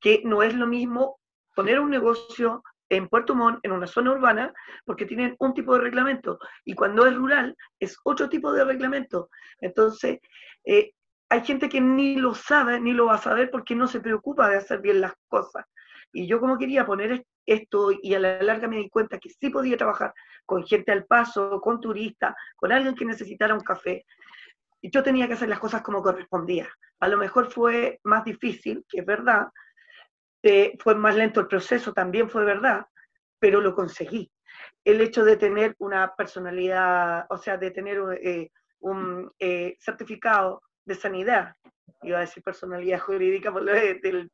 [0.00, 1.20] que no es lo mismo
[1.54, 4.52] poner un negocio en Puerto Montt, en una zona urbana,
[4.84, 9.30] porque tienen un tipo de reglamento, y cuando es rural es otro tipo de reglamento.
[9.60, 10.18] Entonces,
[10.64, 10.90] eh,
[11.28, 14.48] hay gente que ni lo sabe, ni lo va a saber porque no se preocupa
[14.48, 15.64] de hacer bien las cosas.
[16.12, 19.50] Y yo como quería poner esto y a la larga me di cuenta que sí
[19.50, 20.12] podía trabajar
[20.46, 24.04] con gente al paso, con turistas, con alguien que necesitara un café.
[24.80, 26.68] Y yo tenía que hacer las cosas como correspondía.
[27.00, 29.48] A lo mejor fue más difícil, que es verdad,
[30.42, 32.86] eh, fue más lento el proceso, también fue verdad,
[33.38, 34.30] pero lo conseguí.
[34.84, 40.94] El hecho de tener una personalidad, o sea, de tener eh, un eh, certificado de
[40.94, 41.54] sanidad,
[42.02, 44.28] iba a decir personalidad jurídica por lo de,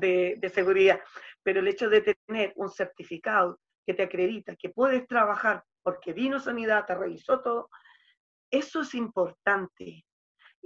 [0.00, 1.00] de, de, seguridad,
[1.42, 6.38] pero el hecho de tener un certificado que te acredita que puedes trabajar porque vino
[6.40, 7.70] sanidad, te revisó todo,
[8.50, 10.04] eso es importante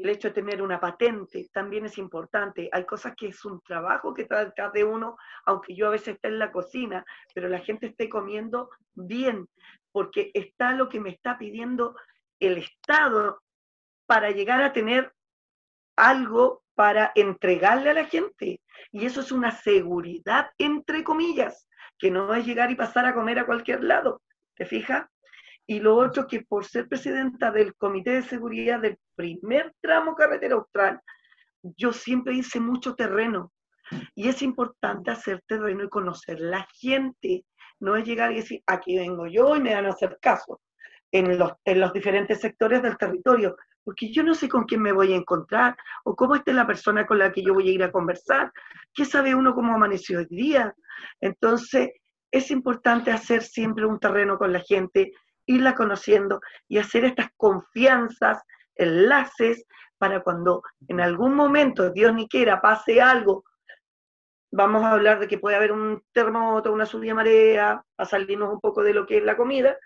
[0.02, 2.68] el hecho de tener una patente también es importante.
[2.72, 6.14] Hay cosas que es un trabajo que está detrás de uno, aunque yo a veces
[6.14, 7.04] esté en la cocina,
[7.34, 9.46] pero la gente esté comiendo bien,
[9.92, 11.96] porque está lo que me está pidiendo
[12.38, 13.42] el Estado
[14.06, 15.12] para llegar a tener
[16.00, 18.60] algo para entregarle a la gente.
[18.90, 23.38] Y eso es una seguridad, entre comillas, que no es llegar y pasar a comer
[23.38, 24.22] a cualquier lado.
[24.54, 25.06] ¿Te fijas?
[25.66, 30.56] Y lo otro que por ser presidenta del Comité de Seguridad del primer tramo carretera
[30.56, 31.00] austral,
[31.62, 33.52] yo siempre hice mucho terreno.
[34.14, 37.44] Y es importante hacer terreno y conocer la gente.
[37.78, 40.60] No es llegar y decir, aquí vengo yo y me van a hacer caso
[41.12, 43.56] en los, en los diferentes sectores del territorio.
[43.84, 47.06] Porque yo no sé con quién me voy a encontrar o cómo esté la persona
[47.06, 48.52] con la que yo voy a ir a conversar.
[48.94, 50.74] ¿Qué sabe uno cómo amaneció hoy día?
[51.20, 51.90] Entonces,
[52.30, 55.12] es importante hacer siempre un terreno con la gente
[55.46, 58.42] irla conociendo y hacer estas confianzas,
[58.76, 59.64] enlaces,
[59.98, 63.44] para cuando en algún momento, Dios ni quiera, pase algo,
[64.50, 68.60] vamos a hablar de que puede haber un terremoto, una subida marea, a salirnos un
[68.60, 69.76] poco de lo que es la comida,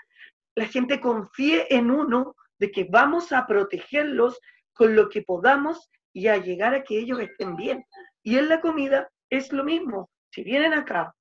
[0.55, 4.41] la gente confíe en uno de que vamos a protegerlos
[4.73, 7.85] con lo que podamos y a llegar a que ellos estén bien.
[8.23, 10.09] Y en la comida es lo mismo.
[10.31, 11.15] Si vienen acá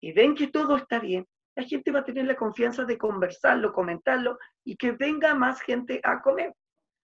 [0.00, 3.72] y ven que todo está bien, la gente va a tener la confianza de conversarlo,
[3.72, 6.52] comentarlo y que venga más gente a comer.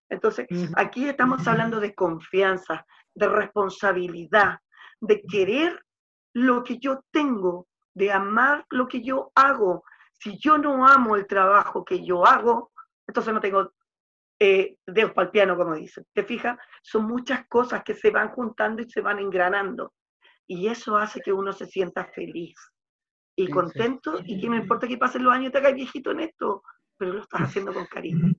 [0.09, 2.85] Entonces, aquí estamos hablando de confianza,
[3.15, 4.59] de responsabilidad,
[5.01, 5.81] de querer
[6.33, 9.85] lo que yo tengo, de amar lo que yo hago.
[10.13, 12.73] Si yo no amo el trabajo que yo hago,
[13.07, 13.73] entonces no tengo
[14.39, 16.05] eh, dedos para el piano, como dicen.
[16.13, 16.59] ¿Te fijas?
[16.83, 19.95] Son muchas cosas que se van juntando y se van engranando.
[20.47, 22.55] Y eso hace que uno se sienta feliz
[23.39, 26.21] y contento, y que no importa que pasen los años y te hagas viejito en
[26.21, 26.63] esto,
[26.97, 28.33] pero lo estás haciendo con cariño.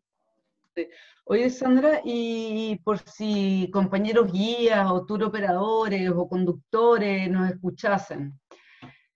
[1.25, 8.39] Oye, Sandra, y por si compañeros guías o tour operadores o conductores nos escuchasen.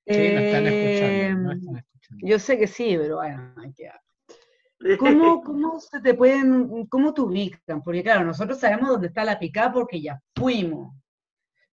[0.06, 2.28] Sí, no están escuchando, no están escuchando.
[2.28, 3.90] Yo sé que sí, pero bueno, hay que...
[5.00, 7.84] ¿Cómo, ¿Cómo se te pueden, cómo te ubican?
[7.84, 10.94] Porque claro, nosotros sabemos dónde está la picada porque ya fuimos.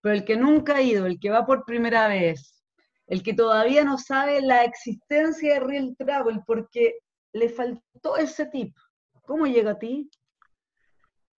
[0.00, 2.62] pero el que nunca ha ido, el que va por primera vez,
[3.06, 6.98] el que todavía no sabe la existencia de Real Travel porque
[7.32, 8.76] le faltó ese tip,
[9.22, 10.10] ¿cómo llega a ti?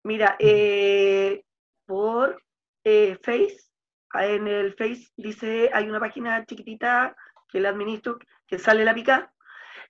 [0.03, 1.43] Mira, eh,
[1.85, 2.41] por
[2.83, 3.57] eh, Face,
[4.13, 7.15] en el Face dice, hay una página chiquitita
[7.49, 8.17] que la administro,
[8.47, 9.33] que sale la pica,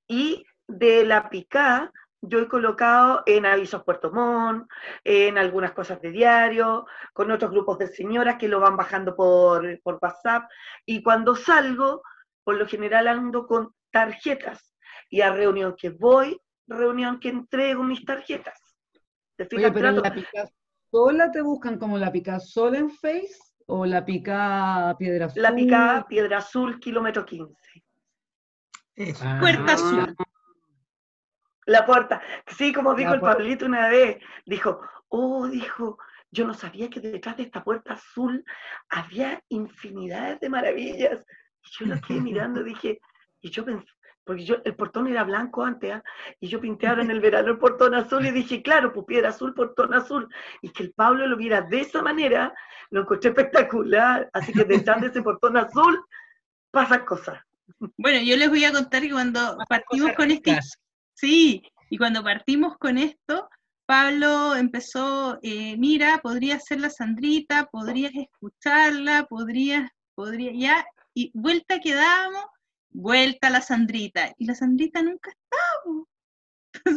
[0.07, 1.91] y de la pica
[2.21, 4.69] yo he colocado en avisos Puerto Montt,
[5.03, 9.81] en algunas cosas de diario, con otros grupos de señoras que lo van bajando por,
[9.81, 10.49] por WhatsApp,
[10.85, 12.03] y cuando salgo,
[12.43, 14.75] por lo general ando con tarjetas,
[15.09, 18.59] y a reunión que voy, reunión que entrego mis tarjetas.
[19.35, 19.71] ¿Te Oye, fijas?
[19.73, 20.49] pero la pica
[20.91, 23.35] sola te buscan como la pica sola en Face
[23.65, 25.41] o la pica piedra azul.
[25.41, 27.55] La picada Piedra Azul, kilómetro 15.
[28.95, 29.23] Eso.
[29.25, 30.15] Ah, Puerta Azul.
[31.71, 32.21] La puerta.
[32.47, 33.37] Sí, como dijo La el puerta.
[33.37, 35.97] Pablito una vez, dijo, oh, dijo,
[36.31, 38.43] yo no sabía que detrás de esta puerta azul
[38.89, 41.25] había infinidades de maravillas.
[41.63, 42.99] Y yo lo quedé mirando, dije,
[43.41, 43.87] y yo pensé,
[44.23, 46.03] porque yo, el portón era blanco antes, ¿ah?
[46.39, 49.29] y yo pinté ahora en el verano el portón azul y dije, claro, pues piedra
[49.29, 50.27] azul, portón azul.
[50.61, 52.53] Y que el Pablo lo viera de esa manera,
[52.89, 54.29] lo encontré espectacular.
[54.33, 56.03] Así que detrás de ese portón azul
[56.69, 57.41] pasan cosas.
[57.97, 60.77] Bueno, yo les voy a contar que cuando partimos con este, ricas.
[61.21, 63.49] Sí, y cuando partimos con esto,
[63.85, 71.79] Pablo empezó, eh, mira, podrías ser la Sandrita, podrías escucharla, podrías, podría, ya, y vuelta
[71.79, 72.45] que dábamos,
[72.89, 76.05] vuelta la Sandrita, y la Sandrita nunca estaba.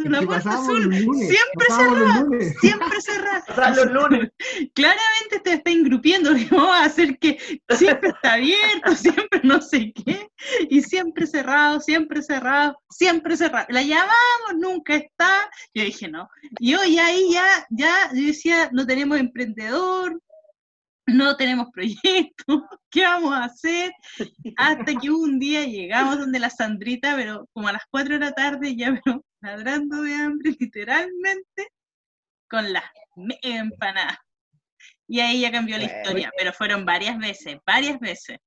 [0.05, 2.55] La ¿Qué puerta azul siempre lunes.
[2.61, 3.75] siempre cerrada.
[3.75, 4.31] Los lunes.
[4.75, 7.39] Claramente te está engrupiendo, que vamos a hacer que
[7.71, 10.29] siempre está abierto, siempre no sé qué,
[10.69, 13.67] y siempre cerrado, siempre cerrado, siempre cerrado.
[13.71, 15.51] La llamamos, nunca está.
[15.75, 16.29] Yo dije, no.
[16.59, 20.21] Y hoy ahí ya, ya, yo decía, no tenemos emprendedor,
[21.07, 23.93] no tenemos proyecto, ¿qué vamos a hacer?
[24.57, 28.33] Hasta que un día llegamos donde la Sandrita, pero como a las 4 de la
[28.33, 31.69] tarde, ya pero ladrando de hambre, literalmente,
[32.49, 32.85] con las
[33.43, 34.19] empanadas.
[35.07, 38.39] Y ahí ya cambió la historia, pero fueron varias veces, varias veces.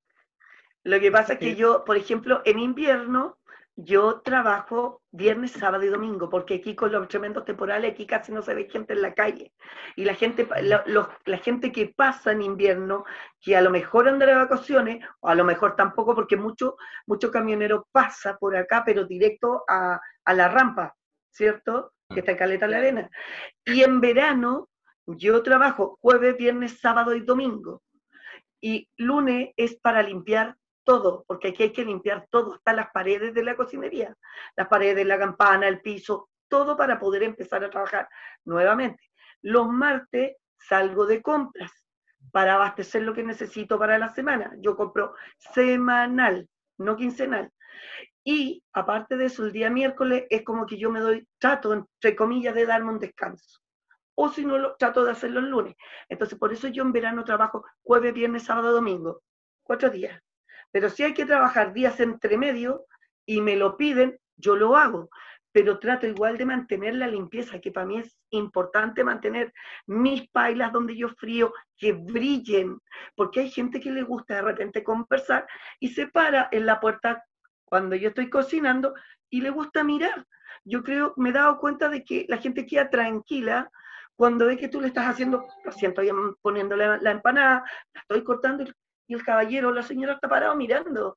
[0.83, 3.37] Lo que pasa es que yo, por ejemplo, en invierno,
[3.75, 8.41] yo trabajo viernes, sábado y domingo, porque aquí con los tremendos temporales, aquí casi no
[8.41, 9.53] se ve gente en la calle.
[9.95, 13.05] Y la gente, la, los- la gente que pasa en invierno,
[13.39, 16.75] que a lo mejor anda de vacaciones, o a lo mejor tampoco, porque mucho,
[17.05, 20.95] mucho camionero pasa por acá, pero directo a, a la rampa,
[21.31, 21.93] ¿cierto?
[22.09, 23.09] Que está en Caleta la Arena.
[23.65, 24.69] Y en verano,
[25.05, 27.81] yo trabajo jueves, viernes, sábado y domingo.
[28.59, 33.33] Y lunes es para limpiar todo, porque aquí hay que limpiar todo, hasta las paredes
[33.33, 34.15] de la cocinería,
[34.57, 38.09] las paredes, la campana, el piso, todo para poder empezar a trabajar
[38.43, 39.03] nuevamente.
[39.41, 41.71] Los martes salgo de compras
[42.31, 44.53] para abastecer lo que necesito para la semana.
[44.59, 47.49] Yo compro semanal, no quincenal.
[48.29, 52.13] Y aparte de eso, el día miércoles es como que yo me doy, trato, entre
[52.13, 53.61] comillas, de darme un descanso.
[54.15, 55.77] O si no, lo, trato de hacerlo el lunes.
[56.09, 59.21] Entonces, por eso yo en verano trabajo jueves, viernes, sábado, domingo.
[59.63, 60.21] Cuatro días.
[60.71, 62.85] Pero si hay que trabajar días entre medio
[63.25, 65.09] y me lo piden, yo lo hago.
[65.53, 69.53] Pero trato igual de mantener la limpieza, que para mí es importante mantener
[69.85, 72.77] mis pailas donde yo frío, que brillen.
[73.15, 75.47] Porque hay gente que le gusta de repente conversar
[75.79, 77.23] y se para en la puerta
[77.69, 78.93] cuando yo estoy cocinando
[79.29, 80.25] y le gusta mirar.
[80.63, 83.69] Yo creo, me he dado cuenta de que la gente queda tranquila
[84.15, 87.63] cuando ve que tú le estás haciendo, lo siento, ya poniéndole la, la empanada,
[87.93, 91.15] la estoy cortando y, el caballero o la señora está parado mirando.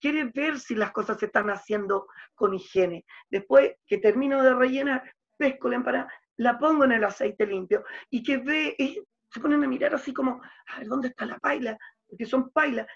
[0.00, 3.04] Quiere ver si las cosas se están haciendo con higiene.
[3.28, 8.22] Después que termino de rellenar, pesco la empanada, la pongo en el aceite limpio y
[8.22, 11.76] que ve, y se ponen a mirar así como, a ver, ¿dónde está la paila?
[12.08, 12.86] Porque son pailas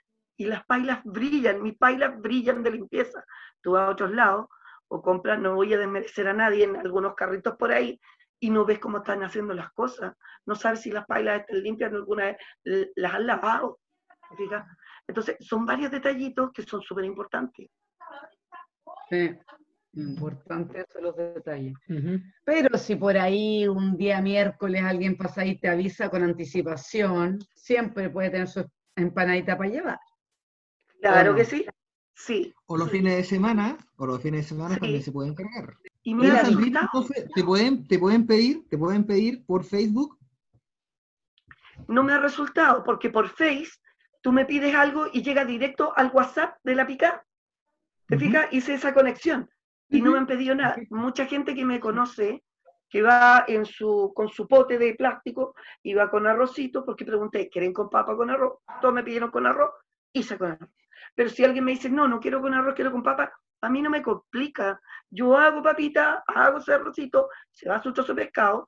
[0.41, 3.23] y las pailas brillan, mis pailas brillan de limpieza.
[3.61, 4.47] Tú vas a otros lados
[4.89, 8.01] o compras, no voy a desmerecer a nadie en algunos carritos por ahí,
[8.41, 10.17] y no ves cómo están haciendo las cosas.
[10.47, 12.37] No sabes si las pailas están limpias, alguna vez
[12.97, 13.81] las han lavado.
[14.31, 14.67] ¿te fijas?
[15.07, 17.69] Entonces, son varios detallitos que son súper importantes.
[19.11, 19.39] Sí,
[19.93, 21.75] importante eso, los detalles.
[22.45, 28.09] Pero si por ahí un día miércoles alguien pasa y te avisa con anticipación, siempre
[28.09, 28.65] puede tener su
[28.97, 29.99] empanadita para llevar.
[31.01, 31.37] Claro no?
[31.37, 31.67] que sí.
[32.15, 32.55] Sí.
[32.67, 34.81] O los fines de semana, o los fines de semana Sí.
[34.81, 35.77] también se pueden cargar.
[36.03, 40.19] Y Mira, entonces, te pueden, te pueden pedir, te pueden pedir por Facebook.
[41.89, 43.71] No me ha resultado, porque por Face
[44.23, 47.25] tú me pides algo y llega directo al WhatsApp de la pica.
[48.07, 48.49] ¿Te fijas?
[48.51, 49.49] Hice esa conexión
[49.89, 50.77] y no me han pedido nada.
[50.91, 52.43] Mucha gente que me conoce
[52.89, 57.73] que va en su, con su pote de plástico, iba con arrocito, porque pregunté, ¿quieren
[57.73, 58.59] con papa con arroz?
[58.81, 59.71] Todos me pidieron con arroz,
[60.13, 60.71] hice con arroz.
[61.21, 63.83] Pero si alguien me dice, no, no quiero con arroz, quiero con papa, a mí
[63.83, 64.81] no me complica.
[65.11, 68.67] Yo hago papita, hago ese arrocito, se va su trozo de pescado,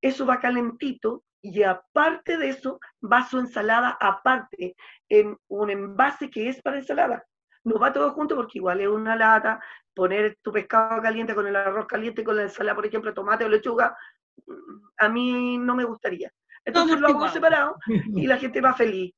[0.00, 4.76] eso va calentito, y aparte de eso, va su ensalada aparte,
[5.08, 7.26] en un envase que es para ensalada.
[7.64, 9.60] No va todo junto porque igual es una lata,
[9.92, 13.48] poner tu pescado caliente con el arroz caliente, con la ensalada, por ejemplo, tomate o
[13.48, 13.98] lechuga,
[14.46, 16.30] mm, a mí no me gustaría.
[16.64, 17.76] Entonces lo hago separado
[18.14, 19.12] y la gente va feliz.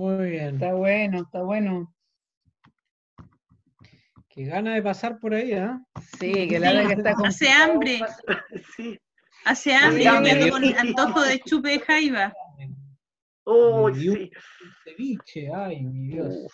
[0.00, 0.54] Muy bien.
[0.54, 1.94] Está bueno, está bueno.
[4.30, 5.78] Qué gana de pasar por ahí, ¿ah?
[6.18, 7.72] Sí, que la verdad que está Hace complicado.
[7.72, 8.00] hambre.
[8.76, 8.98] Sí.
[9.44, 10.30] Hace hambre, Sí, yo hambre.
[10.32, 12.32] ando con antojo de chupe de jaiba.
[13.44, 14.08] Oh, sí.
[14.08, 14.30] un
[14.84, 16.46] ceviche, ay, mi Dios.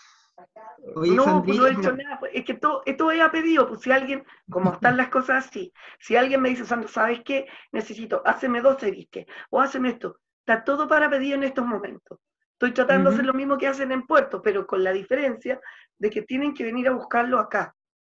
[0.97, 2.19] Oye, no, pues no he hecho nada.
[2.19, 3.69] pues, Es que todo, esto es a pedido.
[3.69, 7.47] Pues si alguien, como están las cosas así, si alguien me dice, Sandra, ¿sabes qué?
[7.71, 10.19] Necesito, háceme dos ceviches o háceme esto.
[10.41, 12.19] Está todo para pedido en estos momentos.
[12.57, 15.61] Estoy tratando de hacer lo mismo que hacen en Puerto, pero con la diferencia
[15.99, 17.77] de que tienen que venir a buscarlo acá.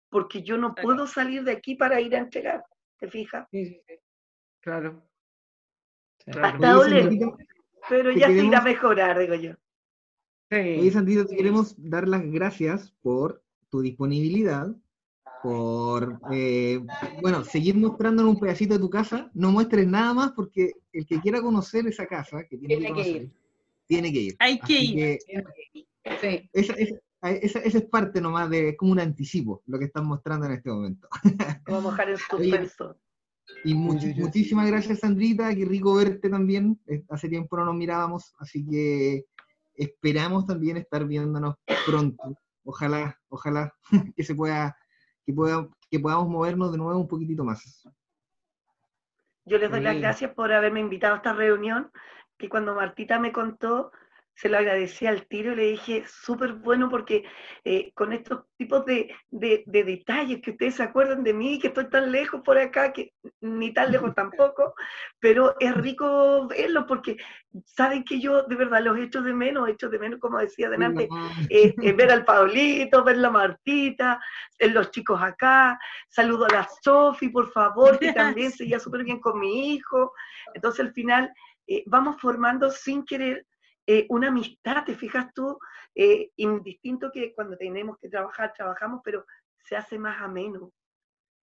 [0.09, 2.63] Porque yo no puedo salir de aquí para ir a entregar.
[2.99, 3.47] ¿Te fijas?
[3.51, 3.95] Sí, sí, sí.
[4.61, 5.03] Claro.
[6.23, 6.47] Claro.
[6.47, 7.01] Hasta Oye, oler.
[7.03, 7.25] Sandrita,
[7.89, 9.51] Pero ya se irá a queremos- mejorar, digo yo.
[10.51, 10.91] Oye, Sí.
[10.91, 14.67] Sandrita, te queremos dar las gracias por tu disponibilidad,
[15.41, 16.79] por, eh,
[17.21, 19.31] bueno, seguir mostrándonos un pedacito de tu casa.
[19.33, 23.03] No muestres nada más porque el que quiera conocer esa casa, que tiene, Tiene que
[23.03, 23.31] que ir.
[23.87, 24.35] Tiene que ir.
[24.39, 24.95] Hay que Así ir.
[24.95, 25.19] que
[26.21, 26.49] Sí.
[26.53, 26.99] esa, esa-
[27.31, 30.53] esa- esa es parte nomás de, es como un anticipo, lo que están mostrando en
[30.53, 31.07] este momento.
[31.67, 32.97] Vamos a dejar en Oye, suspenso.
[33.63, 35.53] Y much- muchísimas gracias, Sandrita.
[35.55, 36.79] Qué rico verte también.
[37.09, 39.25] Hace tiempo no nos mirábamos, así que
[39.73, 42.35] esperamos también estar viéndonos pronto.
[42.63, 43.73] Ojalá, ojalá
[44.15, 44.77] que se pueda,
[45.25, 47.63] que pueda, que podamos movernos de nuevo un poquitito más.
[49.45, 51.89] Yo les doy las gracias por haberme invitado a esta reunión,
[52.37, 53.91] que cuando Martita me contó,
[54.35, 57.23] se lo agradecí al tiro y le dije, súper bueno porque
[57.63, 61.69] eh, con estos tipos de, de- de detalles que ustedes se acuerdan de mí, que
[61.69, 64.75] estoy tan lejos por acá, que ni tan lejos tampoco,
[65.19, 67.17] pero es rico verlos porque
[67.65, 71.09] saben que yo de verdad los echo de menos, echo de menos, como decía delante,
[71.49, 74.19] eh, eh, ver al Paulito, ver la Martita,
[74.59, 75.79] eh, los chicos acá,
[76.09, 80.13] saludo a la Sofi, por favor, que también se lleva súper bien con mi hijo.
[80.53, 81.33] Entonces al final
[81.67, 83.45] eh, vamos formando sin querer
[83.85, 85.57] eh, una amistad, te fijas tú,
[85.95, 89.25] eh, indistinto que cuando tenemos que trabajar, trabajamos, pero
[89.63, 90.71] se hace más ameno.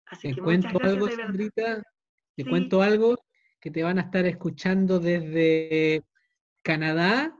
[0.06, 1.28] Así Te que muchas cuento gracias algo, de verdad.
[1.28, 1.84] Sandrita.
[2.36, 2.50] Te Sí.
[2.50, 3.16] cuento algo
[3.60, 6.04] que te van a estar escuchando desde
[6.64, 7.36] Canadá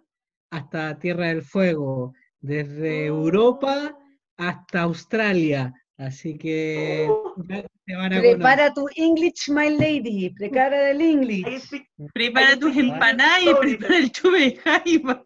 [0.52, 3.16] hasta Tierra del Fuego, desde Oh.
[3.16, 3.98] Europa
[4.38, 5.74] hasta Australia.
[6.00, 7.36] Así que Oh.
[7.48, 8.36] ya te van a conocer.
[8.38, 10.30] Prepara tu English, my lady.
[10.32, 11.70] Prepara el English.
[12.14, 15.24] Prepara tus empanadas y prepara el chupe de jaiba.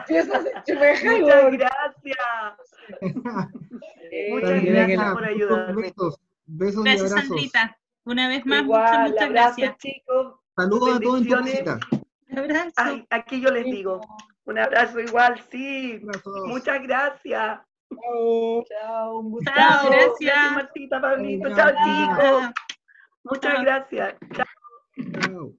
[0.00, 2.18] Empiezas Muchas gracias.
[4.10, 5.82] Eh, Muchas gracias por ayudarme.
[5.82, 7.28] Besos, besos y Gracias, abrazos.
[7.28, 7.78] Sandrita.
[8.04, 9.76] Una vez más, Igual, muchas, muchas Abrazo, gracias.
[9.78, 10.34] chicos.
[10.56, 11.34] Saludos a todos en tu.
[12.28, 12.72] Un abrazo.
[12.76, 14.00] Ay, aquí yo les digo,
[14.44, 16.00] un abrazo igual, sí.
[16.46, 17.60] Muchas gracias.
[18.68, 19.50] Chao, un gusto.
[19.54, 20.18] Chao, gracias.
[20.20, 21.48] Gracias, Martita, Pablito.
[21.48, 21.84] Chao, Chao, chao.
[21.84, 22.54] chicos.
[23.24, 23.62] Muchas Chao.
[23.62, 24.14] gracias.
[24.34, 24.46] Chao.
[25.20, 25.52] Chao.